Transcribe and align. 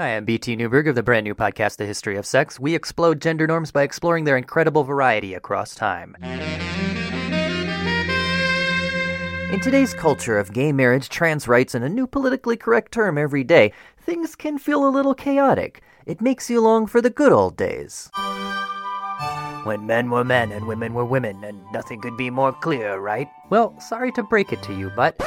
Hi, 0.00 0.14
I'm 0.14 0.24
BT 0.24 0.54
Newberg 0.54 0.86
of 0.86 0.94
the 0.94 1.02
brand 1.02 1.24
new 1.24 1.34
podcast, 1.34 1.78
The 1.78 1.84
History 1.84 2.16
of 2.16 2.24
Sex. 2.24 2.60
We 2.60 2.72
explode 2.76 3.20
gender 3.20 3.48
norms 3.48 3.72
by 3.72 3.82
exploring 3.82 4.22
their 4.22 4.36
incredible 4.36 4.84
variety 4.84 5.34
across 5.34 5.74
time. 5.74 6.14
In 9.52 9.58
today's 9.58 9.94
culture 9.94 10.38
of 10.38 10.52
gay 10.52 10.70
marriage, 10.70 11.08
trans 11.08 11.48
rights, 11.48 11.74
and 11.74 11.84
a 11.84 11.88
new 11.88 12.06
politically 12.06 12.56
correct 12.56 12.92
term 12.92 13.18
every 13.18 13.42
day, 13.42 13.72
things 13.98 14.36
can 14.36 14.56
feel 14.56 14.86
a 14.86 14.88
little 14.88 15.14
chaotic. 15.14 15.82
It 16.06 16.20
makes 16.20 16.48
you 16.48 16.60
long 16.60 16.86
for 16.86 17.00
the 17.00 17.10
good 17.10 17.32
old 17.32 17.56
days. 17.56 18.08
When 19.64 19.84
men 19.84 20.10
were 20.10 20.22
men 20.22 20.52
and 20.52 20.68
women 20.68 20.94
were 20.94 21.04
women, 21.04 21.42
and 21.42 21.60
nothing 21.72 22.00
could 22.00 22.16
be 22.16 22.30
more 22.30 22.52
clear, 22.52 23.00
right? 23.00 23.28
Well, 23.50 23.74
sorry 23.80 24.12
to 24.12 24.22
break 24.22 24.52
it 24.52 24.62
to 24.62 24.72
you, 24.72 24.92
but 24.94 25.20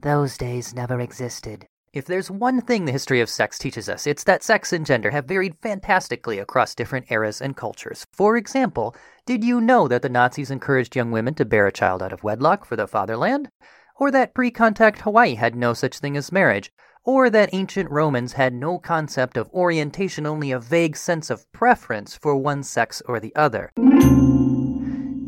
those 0.00 0.36
days 0.36 0.74
never 0.74 0.98
existed. 0.98 1.68
If 1.94 2.06
there's 2.06 2.28
one 2.28 2.60
thing 2.60 2.86
the 2.86 2.92
history 2.92 3.20
of 3.20 3.30
sex 3.30 3.56
teaches 3.56 3.88
us, 3.88 4.04
it's 4.04 4.24
that 4.24 4.42
sex 4.42 4.72
and 4.72 4.84
gender 4.84 5.12
have 5.12 5.26
varied 5.26 5.54
fantastically 5.62 6.40
across 6.40 6.74
different 6.74 7.06
eras 7.08 7.40
and 7.40 7.56
cultures. 7.56 8.04
For 8.10 8.36
example, 8.36 8.96
did 9.26 9.44
you 9.44 9.60
know 9.60 9.86
that 9.86 10.02
the 10.02 10.08
Nazis 10.08 10.50
encouraged 10.50 10.96
young 10.96 11.12
women 11.12 11.34
to 11.34 11.44
bear 11.44 11.68
a 11.68 11.72
child 11.72 12.02
out 12.02 12.12
of 12.12 12.24
wedlock 12.24 12.64
for 12.64 12.74
the 12.74 12.88
fatherland? 12.88 13.48
Or 13.94 14.10
that 14.10 14.34
pre 14.34 14.50
contact 14.50 15.02
Hawaii 15.02 15.36
had 15.36 15.54
no 15.54 15.72
such 15.72 16.00
thing 16.00 16.16
as 16.16 16.32
marriage? 16.32 16.72
Or 17.04 17.30
that 17.30 17.50
ancient 17.52 17.88
Romans 17.92 18.32
had 18.32 18.54
no 18.54 18.80
concept 18.80 19.36
of 19.36 19.48
orientation, 19.50 20.26
only 20.26 20.50
a 20.50 20.58
vague 20.58 20.96
sense 20.96 21.30
of 21.30 21.50
preference 21.52 22.16
for 22.16 22.34
one 22.34 22.64
sex 22.64 23.02
or 23.06 23.20
the 23.20 23.32
other? 23.36 23.70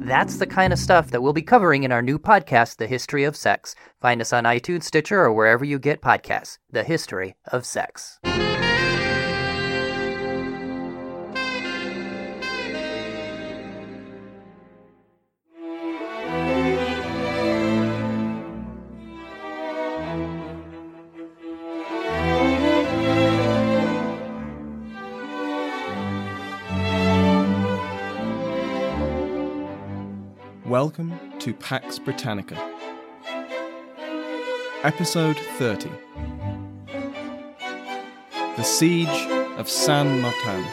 That's 0.07 0.37
the 0.37 0.47
kind 0.47 0.73
of 0.73 0.79
stuff 0.79 1.11
that 1.11 1.21
we'll 1.21 1.33
be 1.33 1.43
covering 1.43 1.83
in 1.83 1.91
our 1.91 2.01
new 2.01 2.17
podcast, 2.17 2.77
The 2.77 2.87
History 2.87 3.25
of 3.25 3.35
Sex. 3.35 3.75
Find 4.01 4.21
us 4.21 4.33
on 4.33 4.45
iTunes, 4.45 4.85
Stitcher, 4.85 5.19
or 5.19 5.33
wherever 5.33 5.65
you 5.65 5.81
get 5.81 6.01
podcasts. 6.01 6.59
The 6.71 6.85
History 6.85 7.35
of 7.47 7.67
Sex. 7.67 8.21
Welcome 30.87 31.19
to 31.41 31.53
Pax 31.53 31.99
Britannica. 31.99 32.55
Episode 34.85 35.37
30 35.37 35.91
The 38.57 38.63
Siege 38.63 39.27
of 39.59 39.69
San 39.69 40.21
Martin. 40.21 40.65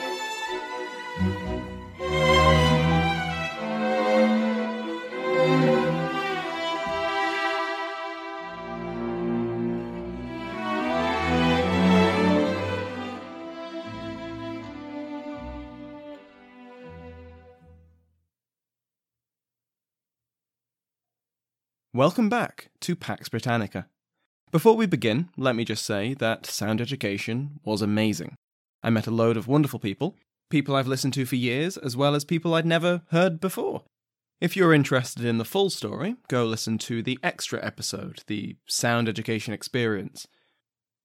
Welcome 22.04 22.28
back 22.28 22.68
to 22.82 22.98
Pax 22.98 23.30
Britannica. 23.30 23.88
Before 24.52 24.76
we 24.76 24.86
begin, 24.86 25.30
let 25.38 25.56
me 25.56 25.64
just 25.64 25.86
say 25.86 26.14
that 26.16 26.46
sound 26.46 26.82
education 26.82 27.62
was 27.64 27.82
amazing. 27.82 28.36
I 28.84 28.90
met 28.90 29.08
a 29.08 29.10
load 29.10 29.38
of 29.38 29.48
wonderful 29.48 29.80
people, 29.80 30.18
people 30.50 30.76
I've 30.76 30.86
listened 30.86 31.14
to 31.14 31.26
for 31.26 31.38
years, 31.38 31.78
as 31.78 31.96
well 31.96 32.14
as 32.14 32.26
people 32.26 32.56
I'd 32.56 32.66
never 32.66 33.04
heard 33.12 33.40
before. 33.40 33.84
If 34.42 34.58
you're 34.58 34.74
interested 34.74 35.24
in 35.24 35.38
the 35.38 35.46
full 35.46 35.70
story, 35.70 36.18
go 36.28 36.44
listen 36.44 36.78
to 36.80 37.02
the 37.02 37.18
extra 37.24 37.66
episode, 37.66 38.24
the 38.28 38.58
Sound 38.68 39.08
Education 39.08 39.54
Experience. 39.54 40.28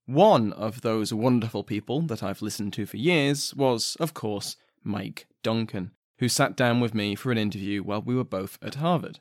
One 0.07 0.53
of 0.53 0.81
those 0.81 1.15
wonderful 1.15 1.63
people 1.63 2.01
that 2.09 2.25
I've 2.25 2.43
listened 2.43 2.73
to 2.73 2.87
for 2.87 2.97
years 2.97 3.55
was, 3.55 3.97
of 4.01 4.15
course, 4.15 4.57
Mike 4.83 5.29
Duncan, 5.45 5.93
who 6.19 6.29
sat 6.29 6.57
down 6.57 6.81
with 6.81 6.93
me 6.93 7.15
for 7.15 7.31
an 7.31 7.39
interview 7.39 7.85
while 7.85 8.03
we 8.03 8.17
were 8.17 8.25
both 8.25 8.59
at 8.61 8.75
Harvard. 8.75 9.21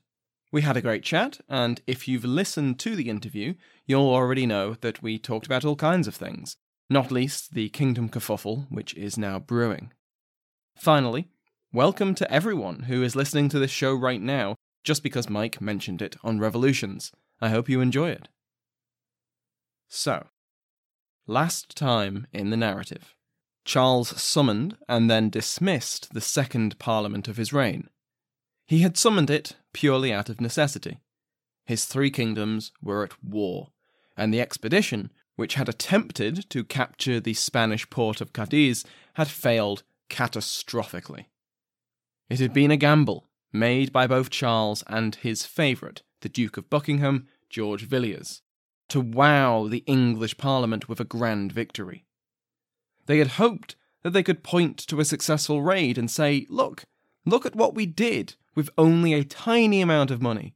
We 0.50 0.62
had 0.62 0.78
a 0.78 0.82
great 0.82 1.04
chat, 1.04 1.42
and 1.50 1.82
if 1.88 2.08
you've 2.08 2.24
listened 2.24 2.80
to 2.80 2.96
the 2.96 3.10
interview, 3.10 3.56
you'll 3.86 4.10
already 4.10 4.46
know 4.46 4.76
that 4.76 5.04
we 5.04 5.20
talked 5.20 5.46
about 5.46 5.66
all 5.66 5.76
kinds 5.76 6.08
of 6.08 6.16
things, 6.16 6.56
not 6.90 7.12
least 7.12 7.54
the 7.54 7.68
Kingdom 7.70 8.08
kerfuffle, 8.08 8.66
which 8.70 8.94
is 8.94 9.18
now 9.18 9.40
brewing. 9.40 9.92
Finally, 10.78 11.28
welcome 11.74 12.16
to 12.16 12.32
everyone 12.32 12.84
who 12.84 13.04
is 13.04 13.14
listening 13.14 13.50
to 13.50 13.60
this 13.60 13.72
show 13.72 13.94
right 13.94 14.22
now 14.22 14.56
just 14.86 15.04
because 15.04 15.30
Mike 15.30 15.60
mentioned 15.60 16.02
it 16.02 16.16
on 16.24 16.40
Revolutions. 16.40 17.12
I 17.42 17.50
hope 17.50 17.68
you 17.68 17.82
enjoy 17.82 18.12
it. 18.12 18.30
So, 19.90 20.28
last 21.26 21.76
time 21.76 22.26
in 22.32 22.52
the 22.52 22.58
narrative, 22.58 23.16
Charles 23.66 24.22
summoned 24.22 24.78
and 24.88 25.10
then 25.10 25.30
dismissed 25.30 26.14
the 26.14 26.22
second 26.22 26.80
Parliament 26.80 27.28
of 27.28 27.36
his 27.36 27.52
reign. 27.52 27.90
He 28.68 28.80
had 28.80 28.98
summoned 28.98 29.30
it 29.30 29.56
purely 29.74 30.12
out 30.12 30.30
of 30.30 30.42
necessity. 30.42 31.00
His 31.66 31.86
three 31.86 32.12
kingdoms 32.12 32.72
were 32.82 33.04
at 33.04 33.24
war, 33.24 33.72
and 34.18 34.34
the 34.34 34.42
expedition, 34.42 35.12
which 35.36 35.54
had 35.54 35.70
attempted 35.70 36.50
to 36.50 36.66
capture 36.66 37.20
the 37.20 37.34
Spanish 37.34 37.90
port 37.90 38.20
of 38.20 38.34
Cadiz, 38.34 38.84
had 39.14 39.30
failed 39.30 39.84
catastrophically. 40.10 41.26
It 42.30 42.40
had 42.40 42.54
been 42.54 42.72
a 42.72 42.78
gamble 42.78 43.30
made 43.54 43.94
by 43.94 44.06
both 44.06 44.30
Charles 44.30 44.84
and 44.88 45.16
his 45.16 45.46
favourite, 45.46 46.02
the 46.22 46.30
Duke 46.30 46.58
of 46.58 46.70
Buckingham, 46.70 47.28
George 47.50 47.84
Villiers, 47.84 48.42
to 48.90 49.00
wow 49.00 49.68
the 49.68 49.84
English 49.86 50.38
Parliament 50.38 50.90
with 50.90 51.00
a 51.00 51.06
grand 51.06 51.54
victory. 51.54 52.06
They 53.06 53.20
had 53.20 53.40
hoped 53.40 53.78
that 54.04 54.12
they 54.12 54.24
could 54.24 54.44
point 54.44 54.78
to 54.88 55.00
a 55.00 55.06
successful 55.06 55.62
raid 55.62 55.98
and 55.98 56.12
say, 56.12 56.46
Look, 56.50 56.84
look 57.28 57.46
at 57.46 57.56
what 57.56 57.76
we 57.76 57.86
did 57.86 58.36
with 58.56 58.70
only 58.78 59.14
a 59.14 59.24
tiny 59.24 59.82
amount 59.82 60.12
of 60.12 60.22
money. 60.22 60.56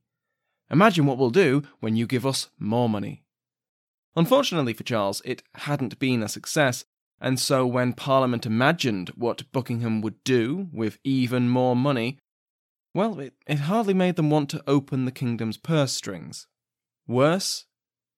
Imagine 0.70 1.06
what 1.06 1.18
we'll 1.18 1.30
do 1.30 1.64
when 1.80 1.96
you 1.96 2.08
give 2.08 2.26
us 2.26 2.50
more 2.58 2.88
money. 2.88 3.24
Unfortunately 4.16 4.74
for 4.74 4.84
Charles, 4.84 5.22
it 5.26 5.44
hadn't 5.56 6.00
been 6.00 6.24
a 6.24 6.30
success, 6.30 6.86
and 7.20 7.40
so 7.40 7.68
when 7.68 7.94
Parliament 7.94 8.46
imagined 8.46 9.10
what 9.10 9.52
Buckingham 9.52 10.02
would 10.02 10.24
do 10.24 10.70
with 10.72 10.98
even 11.04 11.50
more 11.50 11.76
money, 11.76 12.18
well, 12.94 13.20
it, 13.20 13.34
it 13.48 13.60
hardly 13.60 13.94
made 13.94 14.16
them 14.16 14.30
want 14.30 14.50
to 14.50 14.64
open 14.68 15.06
the 15.06 15.12
kingdom's 15.12 15.58
purse 15.58 15.94
strings. 15.94 16.48
Worse, 17.08 17.66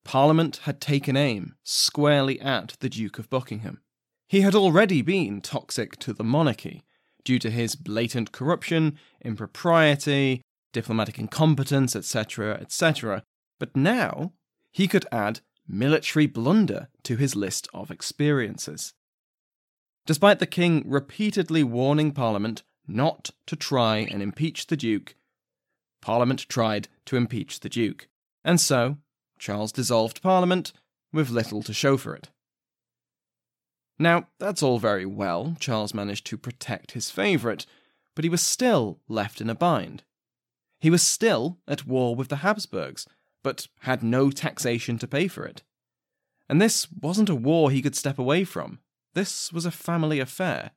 Parliament 0.04 0.58
had 0.64 0.82
taken 0.82 1.16
aim 1.16 1.56
squarely 1.64 2.40
at 2.40 2.76
the 2.80 2.90
Duke 2.90 3.20
of 3.20 3.30
Buckingham. 3.30 3.82
He 4.28 4.42
had 4.42 4.56
already 4.56 5.02
been 5.02 5.42
toxic 5.42 5.98
to 6.00 6.14
the 6.14 6.24
monarchy, 6.24 6.84
due 7.24 7.40
to 7.40 7.50
his 7.50 7.76
blatant 7.76 8.32
corruption, 8.32 8.98
impropriety, 9.24 10.42
diplomatic 10.72 11.20
incompetence, 11.20 11.96
etc., 11.96 12.58
etc. 12.60 13.24
But 13.60 13.76
now 13.76 14.34
he 14.72 14.88
could 14.88 15.06
add 15.12 15.40
military 15.68 16.26
blunder 16.28 16.90
to 17.04 17.16
his 17.16 17.36
list 17.36 17.68
of 17.74 17.92
experiences. 17.92 18.94
Despite 20.06 20.40
the 20.40 20.46
king 20.46 20.84
repeatedly 20.86 21.64
warning 21.64 22.12
Parliament 22.12 22.64
not 22.86 23.30
to 23.48 23.56
try 23.56 23.98
and 23.98 24.22
impeach 24.22 24.68
the 24.68 24.76
Duke, 24.76 25.16
Parliament 26.02 26.50
tried 26.50 26.90
to 27.06 27.16
impeach 27.16 27.62
the 27.62 27.70
Duke, 27.70 28.10
and 28.44 28.60
so 28.60 28.98
Charles 29.40 29.72
dissolved 29.72 30.22
Parliament 30.22 30.74
with 31.14 31.30
little 31.30 31.64
to 31.64 31.74
show 31.74 31.96
for 31.96 32.14
it. 32.14 32.30
Now, 34.00 34.28
that's 34.40 34.64
all 34.64 34.80
very 34.80 35.06
well, 35.06 35.56
Charles 35.60 35.94
managed 35.94 36.26
to 36.28 36.38
protect 36.38 36.92
his 36.92 37.12
favourite, 37.12 37.66
but 38.16 38.26
he 38.26 38.30
was 38.30 38.42
still 38.42 39.00
left 39.08 39.42
in 39.42 39.50
a 39.50 39.56
bind. 39.56 40.04
He 40.80 40.90
was 40.90 41.02
still 41.02 41.60
at 41.68 41.86
war 41.86 42.16
with 42.16 42.28
the 42.28 42.38
Habsburgs, 42.38 43.08
but 43.44 43.68
had 43.82 44.04
no 44.04 44.32
taxation 44.32 44.98
to 44.98 45.08
pay 45.08 45.28
for 45.28 45.46
it. 45.46 45.64
And 46.50 46.62
this 46.62 46.88
wasn't 46.92 47.30
a 47.30 47.36
war 47.36 47.72
he 47.72 47.82
could 47.82 47.96
step 47.96 48.20
away 48.20 48.44
from. 48.44 48.80
This 49.14 49.54
was 49.54 49.66
a 49.66 49.72
family 49.72 50.20
affair. 50.20 50.72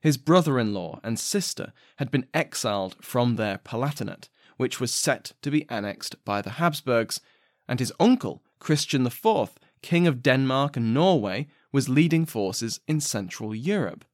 His 0.00 0.16
brother 0.16 0.58
in 0.58 0.74
law 0.74 1.00
and 1.02 1.18
sister 1.18 1.72
had 1.96 2.10
been 2.10 2.26
exiled 2.32 2.96
from 3.00 3.36
their 3.36 3.58
Palatinate, 3.58 4.28
which 4.56 4.80
was 4.80 4.94
set 4.94 5.32
to 5.42 5.50
be 5.50 5.68
annexed 5.68 6.22
by 6.24 6.42
the 6.42 6.50
Habsburgs, 6.50 7.20
and 7.66 7.80
his 7.80 7.92
uncle, 7.98 8.42
Christian 8.58 9.04
IV, 9.06 9.58
King 9.82 10.06
of 10.06 10.22
Denmark 10.22 10.76
and 10.76 10.94
Norway, 10.94 11.48
was 11.72 11.88
leading 11.88 12.24
forces 12.26 12.80
in 12.86 13.00
Central 13.00 13.54
Europe. 13.54 14.04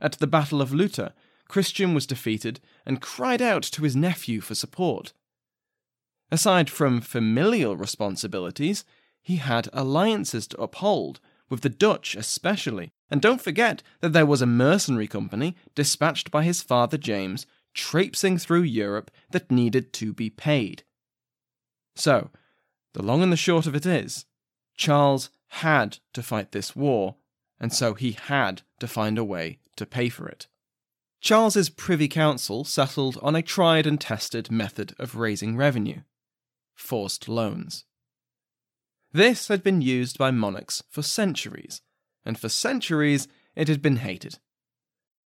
At 0.00 0.12
the 0.12 0.26
Battle 0.26 0.60
of 0.60 0.72
Lutter, 0.72 1.12
Christian 1.48 1.94
was 1.94 2.06
defeated 2.06 2.60
and 2.84 3.00
cried 3.00 3.40
out 3.40 3.62
to 3.62 3.82
his 3.82 3.96
nephew 3.96 4.40
for 4.40 4.54
support. 4.54 5.12
Aside 6.30 6.68
from 6.68 7.00
familial 7.00 7.76
responsibilities, 7.76 8.84
he 9.22 9.36
had 9.36 9.68
alliances 9.72 10.46
to 10.48 10.60
uphold, 10.60 11.20
with 11.48 11.62
the 11.62 11.70
Dutch 11.70 12.14
especially, 12.14 12.92
and 13.10 13.22
don't 13.22 13.40
forget 13.40 13.82
that 14.00 14.12
there 14.12 14.26
was 14.26 14.42
a 14.42 14.46
mercenary 14.46 15.06
company 15.06 15.56
dispatched 15.74 16.30
by 16.30 16.44
his 16.44 16.62
father 16.62 16.98
James 16.98 17.46
traipsing 17.72 18.36
through 18.38 18.62
Europe 18.62 19.10
that 19.30 19.50
needed 19.50 19.92
to 19.94 20.12
be 20.12 20.28
paid. 20.28 20.82
So, 21.96 22.30
the 22.92 23.02
long 23.02 23.22
and 23.22 23.32
the 23.32 23.36
short 23.36 23.66
of 23.66 23.74
it 23.74 23.86
is, 23.86 24.26
Charles 24.76 25.30
had 25.48 25.98
to 26.12 26.22
fight 26.22 26.52
this 26.52 26.76
war, 26.76 27.16
and 27.58 27.72
so 27.72 27.94
he 27.94 28.12
had 28.12 28.62
to 28.80 28.86
find 28.86 29.18
a 29.18 29.24
way 29.24 29.58
to 29.76 29.86
pay 29.86 30.08
for 30.08 30.28
it. 30.28 30.46
Charles's 31.20 31.68
Privy 31.68 32.08
Council 32.08 32.64
settled 32.64 33.18
on 33.22 33.34
a 33.34 33.42
tried 33.42 33.86
and 33.86 34.00
tested 34.00 34.50
method 34.50 34.94
of 34.98 35.16
raising 35.16 35.56
revenue 35.56 36.02
forced 36.78 37.28
loans. 37.28 37.84
This 39.12 39.48
had 39.48 39.64
been 39.64 39.80
used 39.80 40.16
by 40.16 40.30
monarchs 40.30 40.82
for 40.88 41.02
centuries, 41.02 41.82
and 42.24 42.38
for 42.38 42.48
centuries 42.48 43.26
it 43.56 43.66
had 43.66 43.82
been 43.82 43.96
hated. 43.96 44.38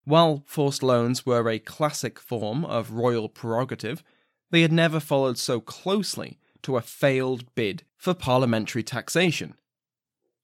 While 0.06 0.44
forced 0.46 0.82
loans 0.82 1.26
were 1.26 1.50
a 1.50 1.60
classic 1.60 2.20
form 2.20 2.64
of 2.64 2.92
royal 2.92 3.28
prerogative, 3.28 4.02
they 4.50 4.62
had 4.62 4.72
never 4.72 5.00
followed 5.00 5.38
so 5.38 5.60
closely 5.60 6.40
to 6.64 6.78
a 6.78 6.82
failed 6.82 7.54
bid 7.54 7.84
for 7.98 8.14
parliamentary 8.14 8.84
taxation. 8.84 9.56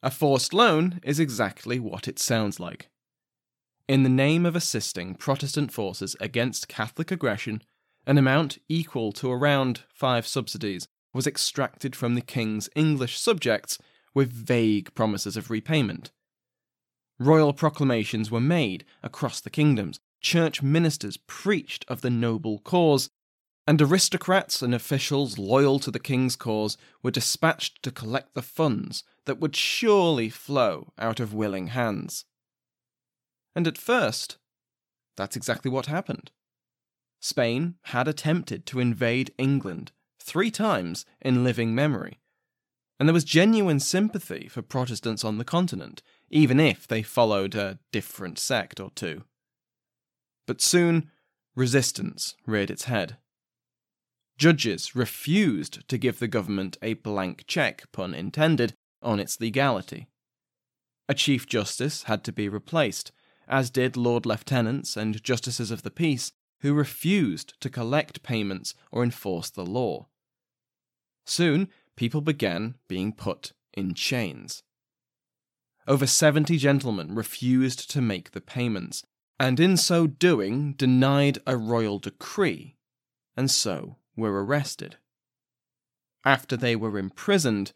A 0.03 0.11
forced 0.11 0.53
loan 0.53 0.99
is 1.03 1.19
exactly 1.19 1.79
what 1.79 2.07
it 2.07 2.19
sounds 2.19 2.59
like. 2.59 2.89
In 3.87 4.03
the 4.03 4.09
name 4.09 4.45
of 4.45 4.55
assisting 4.55 5.15
Protestant 5.15 5.71
forces 5.71 6.15
against 6.19 6.67
Catholic 6.67 7.09
aggression, 7.09 7.63
an 8.05 8.17
amount 8.17 8.57
equal 8.69 9.11
to 9.13 9.31
around 9.31 9.83
five 9.89 10.27
subsidies 10.27 10.87
was 11.13 11.25
extracted 11.25 11.95
from 11.95 12.13
the 12.13 12.21
king's 12.21 12.69
English 12.75 13.17
subjects 13.17 13.79
with 14.13 14.31
vague 14.31 14.93
promises 14.93 15.35
of 15.35 15.49
repayment. 15.49 16.11
Royal 17.19 17.53
proclamations 17.53 18.29
were 18.29 18.39
made 18.39 18.85
across 19.01 19.41
the 19.41 19.49
kingdoms, 19.49 19.99
church 20.21 20.61
ministers 20.61 21.17
preached 21.25 21.85
of 21.87 22.01
the 22.01 22.09
noble 22.09 22.59
cause, 22.59 23.09
and 23.67 23.81
aristocrats 23.81 24.61
and 24.61 24.73
officials 24.73 25.37
loyal 25.37 25.77
to 25.77 25.91
the 25.91 25.99
king's 25.99 26.37
cause 26.37 26.77
were 27.03 27.11
dispatched 27.11 27.83
to 27.83 27.91
collect 27.91 28.33
the 28.33 28.41
funds 28.41 29.03
that 29.25 29.39
would 29.39 29.57
surely 29.57 30.29
flow 30.29 30.93
out 30.97 31.19
of 31.19 31.33
willing 31.33 31.67
hands. 31.67 32.23
And 33.53 33.67
at 33.67 33.77
first, 33.77 34.37
that's 35.17 35.35
exactly 35.35 35.69
what 35.69 35.87
happened. 35.87 36.31
Spain 37.19 37.75
had 37.85 38.07
attempted 38.07 38.65
to 38.67 38.79
invade 38.79 39.33
England 39.37 39.91
three 40.21 40.51
times 40.51 41.05
in 41.19 41.43
living 41.43 41.75
memory, 41.75 42.21
and 42.99 43.09
there 43.09 43.13
was 43.13 43.25
genuine 43.25 43.81
sympathy 43.81 44.47
for 44.47 44.61
Protestants 44.61 45.25
on 45.25 45.39
the 45.39 45.43
continent, 45.43 46.01
even 46.29 46.59
if 46.59 46.87
they 46.87 47.01
followed 47.01 47.53
a 47.53 47.79
different 47.91 48.39
sect 48.39 48.79
or 48.79 48.91
two. 48.91 49.23
But 50.45 50.61
soon, 50.61 51.11
resistance 51.55 52.35
reared 52.45 52.71
its 52.71 52.85
head. 52.85 53.17
Judges 54.37 54.95
refused 54.95 55.87
to 55.89 55.97
give 55.97 56.19
the 56.19 56.27
government 56.27 56.77
a 56.81 56.93
blank 56.93 57.45
check, 57.47 57.91
pun 57.91 58.13
intended, 58.13 58.73
on 59.01 59.19
its 59.19 59.39
legality. 59.39 60.07
A 61.09 61.15
Chief 61.15 61.47
Justice 61.47 62.03
had 62.03 62.23
to 62.25 62.31
be 62.31 62.47
replaced, 62.47 63.11
as 63.47 63.69
did 63.69 63.97
Lord 63.97 64.25
Lieutenants 64.25 64.95
and 64.95 65.23
Justices 65.23 65.71
of 65.71 65.81
the 65.81 65.89
Peace, 65.89 66.31
who 66.61 66.73
refused 66.73 67.59
to 67.61 67.69
collect 67.69 68.23
payments 68.23 68.75
or 68.91 69.03
enforce 69.03 69.49
the 69.49 69.65
law. 69.65 70.07
Soon, 71.25 71.69
people 71.95 72.21
began 72.21 72.75
being 72.87 73.13
put 73.13 73.53
in 73.73 73.93
chains. 73.93 74.63
Over 75.87 76.05
70 76.05 76.57
gentlemen 76.57 77.15
refused 77.15 77.89
to 77.91 78.01
make 78.01 78.31
the 78.31 78.41
payments, 78.41 79.03
and 79.39 79.59
in 79.59 79.77
so 79.77 80.05
doing 80.07 80.73
denied 80.73 81.39
a 81.47 81.55
royal 81.55 81.99
decree, 81.99 82.75
and 83.35 83.49
so 83.49 83.97
were 84.17 84.43
arrested. 84.43 84.97
After 86.25 86.57
they 86.57 86.75
were 86.75 86.97
imprisoned, 86.97 87.71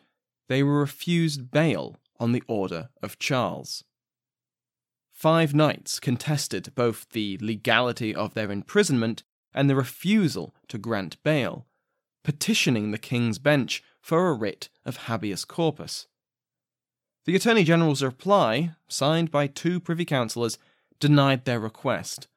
they 0.49 0.63
were 0.63 0.79
refused 0.79 1.51
bail 1.51 1.97
on 2.19 2.33
the 2.33 2.43
order 2.47 2.89
of 3.01 3.19
Charles. 3.19 3.85
Five 5.13 5.53
knights 5.53 5.99
contested 5.99 6.73
both 6.75 7.09
the 7.11 7.38
legality 7.39 8.13
of 8.13 8.33
their 8.33 8.51
imprisonment 8.51 9.23
and 9.53 9.69
the 9.69 9.75
refusal 9.75 10.55
to 10.67 10.77
grant 10.77 11.21
bail, 11.23 11.67
petitioning 12.23 12.91
the 12.91 12.97
King's 12.97 13.37
Bench 13.39 13.83
for 14.01 14.29
a 14.29 14.33
writ 14.33 14.69
of 14.83 14.97
habeas 14.97 15.45
corpus. 15.45 16.07
The 17.25 17.35
Attorney 17.35 17.63
General's 17.63 18.01
reply, 18.01 18.71
signed 18.87 19.29
by 19.29 19.45
two 19.45 19.80
Privy 19.80 20.06
Councillors, 20.06 20.57
denied 20.99 21.45
their 21.45 21.59
request 21.59 22.27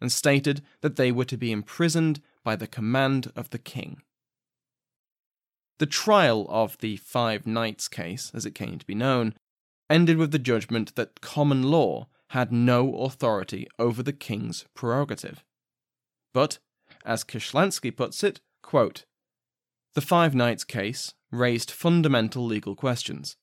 and 0.00 0.12
stated 0.12 0.62
that 0.82 0.96
they 0.96 1.10
were 1.10 1.24
to 1.24 1.38
be 1.38 1.50
imprisoned 1.50 2.20
by 2.44 2.54
the 2.54 2.66
command 2.66 3.32
of 3.34 3.50
the 3.50 3.58
King. 3.58 4.02
The 5.78 5.86
trial 5.86 6.46
of 6.48 6.78
the 6.78 6.96
Five 6.98 7.46
Knights 7.46 7.88
case, 7.88 8.30
as 8.34 8.46
it 8.46 8.54
came 8.54 8.78
to 8.78 8.86
be 8.86 8.94
known, 8.94 9.34
ended 9.90 10.18
with 10.18 10.30
the 10.30 10.38
judgment 10.38 10.94
that 10.94 11.20
common 11.20 11.64
law 11.64 12.06
had 12.30 12.52
no 12.52 12.94
authority 12.96 13.66
over 13.78 14.02
the 14.02 14.12
king's 14.12 14.64
prerogative. 14.74 15.44
But, 16.32 16.58
as 17.04 17.24
Kishlansky 17.24 17.94
puts 17.94 18.22
it, 18.22 18.40
quote, 18.62 19.04
the 19.94 20.00
Five 20.00 20.34
Knights 20.34 20.64
case 20.64 21.14
raised 21.30 21.70
fundamental 21.70 22.44
legal 22.44 22.74
questions. 22.74 23.36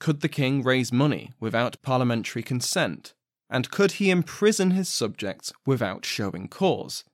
Could 0.00 0.20
the 0.20 0.28
king 0.28 0.62
raise 0.62 0.92
money 0.92 1.32
without 1.40 1.80
parliamentary 1.82 2.42
consent? 2.42 3.14
And 3.48 3.70
could 3.70 3.92
he 3.92 4.10
imprison 4.10 4.72
his 4.72 4.88
subjects 4.88 5.52
without 5.64 6.04
showing 6.04 6.48
cause? 6.48 7.04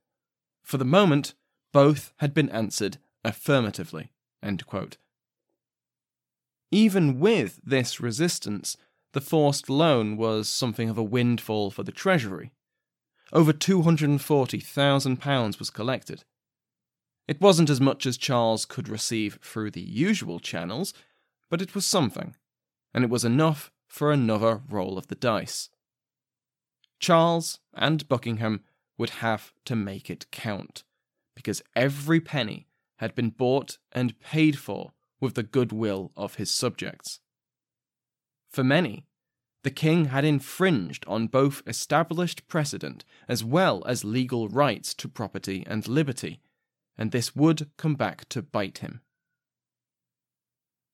For 0.62 0.78
the 0.78 0.84
moment, 0.84 1.34
both 1.72 2.12
had 2.18 2.32
been 2.34 2.50
answered 2.50 2.98
affirmatively. 3.24 4.12
Even 6.70 7.18
with 7.20 7.60
this 7.64 8.00
resistance, 8.00 8.76
the 9.12 9.20
forced 9.20 9.68
loan 9.68 10.16
was 10.16 10.48
something 10.48 10.88
of 10.88 10.96
a 10.96 11.02
windfall 11.02 11.70
for 11.70 11.82
the 11.82 11.92
Treasury. 11.92 12.52
Over 13.32 13.52
£240,000 13.52 15.58
was 15.58 15.70
collected. 15.70 16.24
It 17.28 17.40
wasn't 17.40 17.70
as 17.70 17.80
much 17.80 18.04
as 18.06 18.16
Charles 18.16 18.64
could 18.64 18.88
receive 18.88 19.38
through 19.42 19.70
the 19.70 19.80
usual 19.80 20.40
channels, 20.40 20.92
but 21.48 21.62
it 21.62 21.72
was 21.74 21.86
something, 21.86 22.34
and 22.92 23.04
it 23.04 23.10
was 23.10 23.24
enough 23.24 23.70
for 23.86 24.10
another 24.10 24.62
roll 24.68 24.98
of 24.98 25.06
the 25.08 25.14
dice. 25.14 25.68
Charles 26.98 27.60
and 27.74 28.08
Buckingham 28.08 28.64
would 29.02 29.10
have 29.10 29.52
to 29.64 29.74
make 29.74 30.08
it 30.08 30.30
count, 30.30 30.84
because 31.34 31.60
every 31.74 32.20
penny 32.20 32.68
had 32.98 33.16
been 33.16 33.30
bought 33.30 33.78
and 33.90 34.20
paid 34.20 34.56
for 34.56 34.92
with 35.20 35.34
the 35.34 35.42
goodwill 35.42 36.12
of 36.16 36.36
his 36.36 36.52
subjects. 36.52 37.18
For 38.48 38.62
many, 38.62 39.04
the 39.64 39.72
king 39.72 40.04
had 40.04 40.24
infringed 40.24 41.04
on 41.08 41.26
both 41.26 41.64
established 41.66 42.46
precedent 42.46 43.04
as 43.26 43.42
well 43.42 43.82
as 43.86 44.04
legal 44.04 44.46
rights 44.48 44.94
to 44.94 45.08
property 45.08 45.64
and 45.66 45.88
liberty, 45.88 46.40
and 46.96 47.10
this 47.10 47.34
would 47.34 47.70
come 47.76 47.96
back 47.96 48.28
to 48.28 48.40
bite 48.40 48.78
him. 48.78 49.00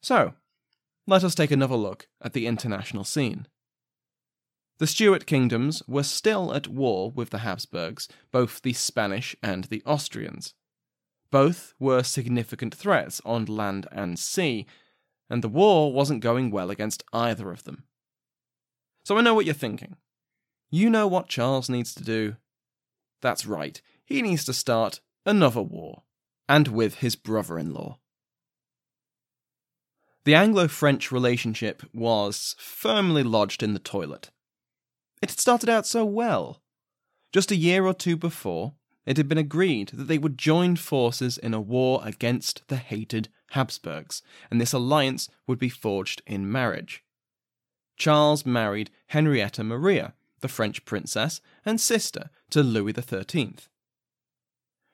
So, 0.02 0.32
let 1.06 1.24
us 1.24 1.34
take 1.34 1.50
another 1.50 1.76
look 1.76 2.08
at 2.22 2.32
the 2.32 2.46
international 2.46 3.04
scene. 3.04 3.48
The 4.78 4.86
Stuart 4.86 5.26
kingdoms 5.26 5.82
were 5.88 6.04
still 6.04 6.54
at 6.54 6.68
war 6.68 7.10
with 7.10 7.30
the 7.30 7.38
Habsburgs, 7.38 8.08
both 8.30 8.62
the 8.62 8.72
Spanish 8.72 9.34
and 9.42 9.64
the 9.64 9.82
Austrians. 9.84 10.54
Both 11.32 11.74
were 11.80 12.04
significant 12.04 12.74
threats 12.74 13.20
on 13.24 13.44
land 13.46 13.88
and 13.90 14.18
sea, 14.18 14.66
and 15.28 15.42
the 15.42 15.48
war 15.48 15.92
wasn't 15.92 16.22
going 16.22 16.50
well 16.50 16.70
against 16.70 17.02
either 17.12 17.50
of 17.50 17.64
them. 17.64 17.84
So 19.04 19.18
I 19.18 19.20
know 19.20 19.34
what 19.34 19.46
you're 19.46 19.54
thinking. 19.54 19.96
You 20.70 20.90
know 20.90 21.08
what 21.08 21.28
Charles 21.28 21.68
needs 21.68 21.92
to 21.94 22.04
do? 22.04 22.36
That's 23.20 23.46
right, 23.46 23.80
he 24.04 24.22
needs 24.22 24.44
to 24.44 24.52
start 24.52 25.00
another 25.26 25.62
war, 25.62 26.04
and 26.48 26.68
with 26.68 26.96
his 26.96 27.16
brother 27.16 27.58
in 27.58 27.74
law. 27.74 27.98
The 30.24 30.34
Anglo 30.36 30.68
French 30.68 31.10
relationship 31.10 31.82
was 31.92 32.54
firmly 32.58 33.22
lodged 33.24 33.62
in 33.62 33.72
the 33.72 33.80
toilet. 33.80 34.30
It 35.20 35.30
had 35.30 35.40
started 35.40 35.68
out 35.68 35.86
so 35.86 36.04
well. 36.04 36.62
Just 37.32 37.50
a 37.50 37.56
year 37.56 37.84
or 37.84 37.94
two 37.94 38.16
before, 38.16 38.74
it 39.04 39.16
had 39.16 39.28
been 39.28 39.38
agreed 39.38 39.88
that 39.94 40.04
they 40.04 40.18
would 40.18 40.38
join 40.38 40.76
forces 40.76 41.38
in 41.38 41.54
a 41.54 41.60
war 41.60 42.00
against 42.04 42.66
the 42.68 42.76
hated 42.76 43.28
Habsburgs, 43.52 44.22
and 44.50 44.60
this 44.60 44.72
alliance 44.72 45.28
would 45.46 45.58
be 45.58 45.68
forged 45.68 46.22
in 46.26 46.50
marriage. 46.50 47.02
Charles 47.96 48.46
married 48.46 48.90
Henrietta 49.08 49.64
Maria, 49.64 50.14
the 50.40 50.48
French 50.48 50.84
princess 50.84 51.40
and 51.64 51.80
sister 51.80 52.30
to 52.50 52.62
Louis 52.62 52.92
XIII. 52.92 53.56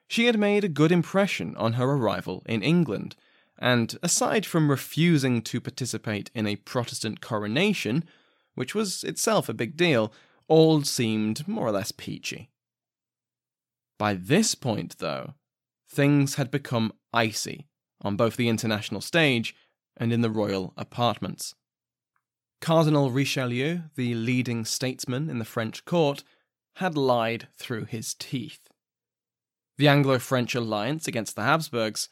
She 0.09 0.27
had 0.27 0.39
made 0.39 0.65
a 0.65 0.69
good 0.69 0.93
impression 0.93 1.57
on 1.57 1.75
her 1.75 1.91
arrival 1.91 2.43
in 2.47 2.63
England, 2.63 3.17
and 3.59 3.99
aside 4.03 4.47
from 4.47 4.71
refusing 4.71 5.43
to 5.43 5.61
participate 5.61 6.31
in 6.35 6.47
a 6.47 6.57
Protestant 6.57 7.21
coronation, 7.21 8.05
which 8.55 8.75
was 8.75 9.05
itself 9.05 9.49
a 9.49 9.55
big 9.55 9.77
deal, 9.77 10.13
all 10.49 10.83
seemed 10.83 11.47
more 11.49 11.67
or 11.67 11.73
less 11.73 11.93
peachy. 11.93 12.51
By 13.99 14.15
this 14.15 14.55
point, 14.55 14.99
though, 14.99 15.35
things 15.89 16.35
had 16.35 16.51
become 16.51 16.93
icy 17.13 17.67
on 18.03 18.17
both 18.17 18.37
the 18.37 18.49
international 18.49 19.01
stage 19.01 19.55
and 19.97 20.13
in 20.13 20.21
the 20.21 20.31
royal 20.31 20.75
apartments. 20.77 21.55
Cardinal 22.61 23.11
Richelieu, 23.11 23.83
the 23.95 24.15
leading 24.15 24.65
statesman 24.65 25.31
in 25.31 25.39
the 25.39 25.45
French 25.45 25.85
court, 25.85 26.25
had 26.77 26.97
lied 26.97 27.49
through 27.57 27.85
his 27.85 28.15
teeth. 28.15 28.69
The 29.77 29.89
Anglo 29.89 30.19
French 30.19 30.55
alliance 30.55 31.07
against 31.07 31.37
the 31.37 31.43
Habsburgs, 31.43 32.09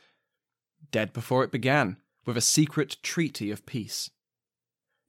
dead 0.91 1.13
before 1.13 1.43
it 1.43 1.51
began, 1.51 1.97
with 2.25 2.37
a 2.37 2.43
secret 2.43 2.97
treaty 3.03 3.51
of 3.51 3.67
peace. 3.67 4.11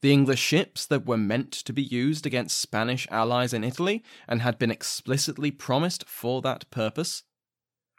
The 0.03 0.11
English 0.11 0.41
ships 0.41 0.85
that 0.87 1.05
were 1.05 1.15
meant 1.15 1.53
to 1.53 1.71
be 1.71 1.81
used 1.81 2.25
against 2.25 2.59
Spanish 2.59 3.07
allies 3.09 3.53
in 3.53 3.63
Italy 3.63 4.03
and 4.27 4.41
had 4.41 4.59
been 4.59 4.69
explicitly 4.69 5.49
promised 5.49 6.09
for 6.09 6.41
that 6.41 6.69
purpose, 6.69 7.23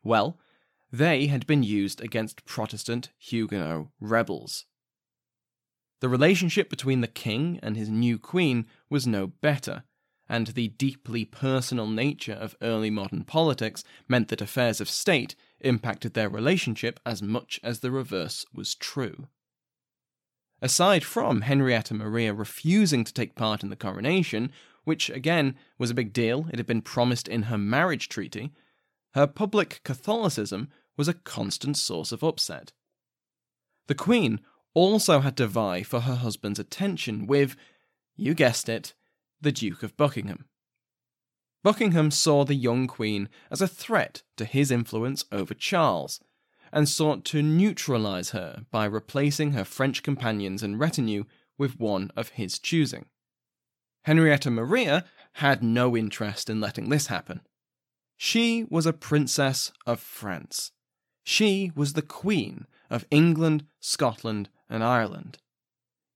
well, 0.03 0.39
they 0.93 1.29
had 1.29 1.47
been 1.47 1.63
used 1.63 2.03
against 2.03 2.45
Protestant 2.45 3.09
Huguenot 3.17 3.87
rebels. 4.01 4.67
The 6.01 6.11
relationship 6.11 6.69
between 6.69 7.01
the 7.01 7.09
king 7.09 7.59
and 7.63 7.75
his 7.75 7.89
new 7.89 8.19
queen 8.19 8.67
was 8.91 9.07
no 9.07 9.29
better, 9.29 9.85
and 10.29 10.49
the 10.49 10.69
deeply 10.69 11.25
personal 11.25 11.87
nature 11.87 12.35
of 12.35 12.55
early 12.61 12.91
modern 12.91 13.25
politics 13.25 13.83
meant 14.09 14.29
that 14.29 14.43
affairs 14.43 14.79
of 14.79 14.91
state 14.91 15.37
impacted 15.61 16.13
their 16.13 16.29
relationship 16.29 17.01
as 17.07 17.23
much 17.23 17.59
as 17.63 17.81
the 17.81 17.91
reverse 17.91 18.45
was 18.53 18.75
true. 18.75 19.29
Aside 20.65 21.05
from 21.05 21.43
Henrietta 21.43 21.93
Maria 21.93 22.33
refusing 22.33 23.05
to 23.05 23.13
take 23.13 23.35
part 23.35 23.63
in 23.63 23.69
the 23.69 23.77
coronation, 23.77 24.51
which 24.85 25.11
again 25.11 25.57
was 25.77 25.91
a 25.91 25.95
big 25.95 26.15
deal, 26.15 26.47
it 26.51 26.59
had 26.59 26.65
been 26.65 26.81
promised 26.81 27.29
in 27.29 27.43
her 27.45 27.59
marriage 27.59 28.09
treaty, 28.09 28.51
her 29.13 29.27
public 29.27 29.83
Catholicism 29.85 30.71
was 30.97 31.07
a 31.07 31.13
constant 31.13 31.77
source 31.77 32.13
of 32.13 32.25
upset. 32.25 32.73
The 33.89 33.95
Queen 33.95 34.41
also 34.73 35.21
had 35.21 35.37
to 35.37 35.47
vie 35.47 35.83
for 35.83 36.01
her 36.01 36.15
husband's 36.15 36.59
attention 36.59 37.27
with, 37.27 37.57
you 38.17 38.33
guessed 38.33 38.71
it, 38.71 38.95
the 39.43 39.53
Duke 39.53 39.83
of 39.83 39.99
Buckingham. 39.99 40.47
Buckingham 41.63 42.11
saw 42.11 42.43
the 42.43 42.55
young 42.55 42.87
Queen 42.87 43.29
as 43.51 43.61
a 43.61 43.69
threat 43.69 44.23
to 44.39 44.47
his 44.47 44.71
influence 44.71 45.27
over 45.31 45.53
Charles, 45.53 46.21
and 46.75 46.89
sought 46.89 47.25
to 47.25 47.41
neutralize 47.41 48.31
her 48.31 48.65
by 48.73 48.85
replacing 48.85 49.53
her 49.53 49.65
French 49.65 50.03
companions 50.03 50.61
and 50.61 50.81
retinue 50.81 51.25
with 51.57 51.79
one 51.79 52.11
of 52.17 52.31
his 52.31 52.59
choosing. 52.59 53.07
Henrietta 54.03 54.51
Maria 54.51 55.05
had 55.35 55.63
no 55.63 55.97
interest 55.97 56.51
in 56.51 56.61
letting 56.61 56.89
this 56.89 57.07
happen. 57.07 57.41
She 58.17 58.65
was 58.69 58.87
a 58.87 58.93
princess 58.93 59.71
of 59.87 60.01
France. 60.01 60.73
She 61.23 61.71
was 61.77 61.93
the 61.93 62.03
queen 62.03 62.67
of 62.91 63.07
England, 63.09 63.65
Scotland, 63.79 64.49
and 64.69 64.83
Ireland. 64.83 65.39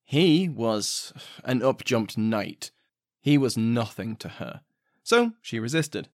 He 0.05 0.49
was 0.49 1.13
an 1.45 1.61
upjumped 1.61 2.19
knight. 2.19 2.73
He 3.21 3.39
was 3.39 3.57
nothing 3.57 4.17
to 4.17 4.29
her. 4.29 4.63
So 5.05 5.33
she 5.41 5.61
resisted. 5.61 6.09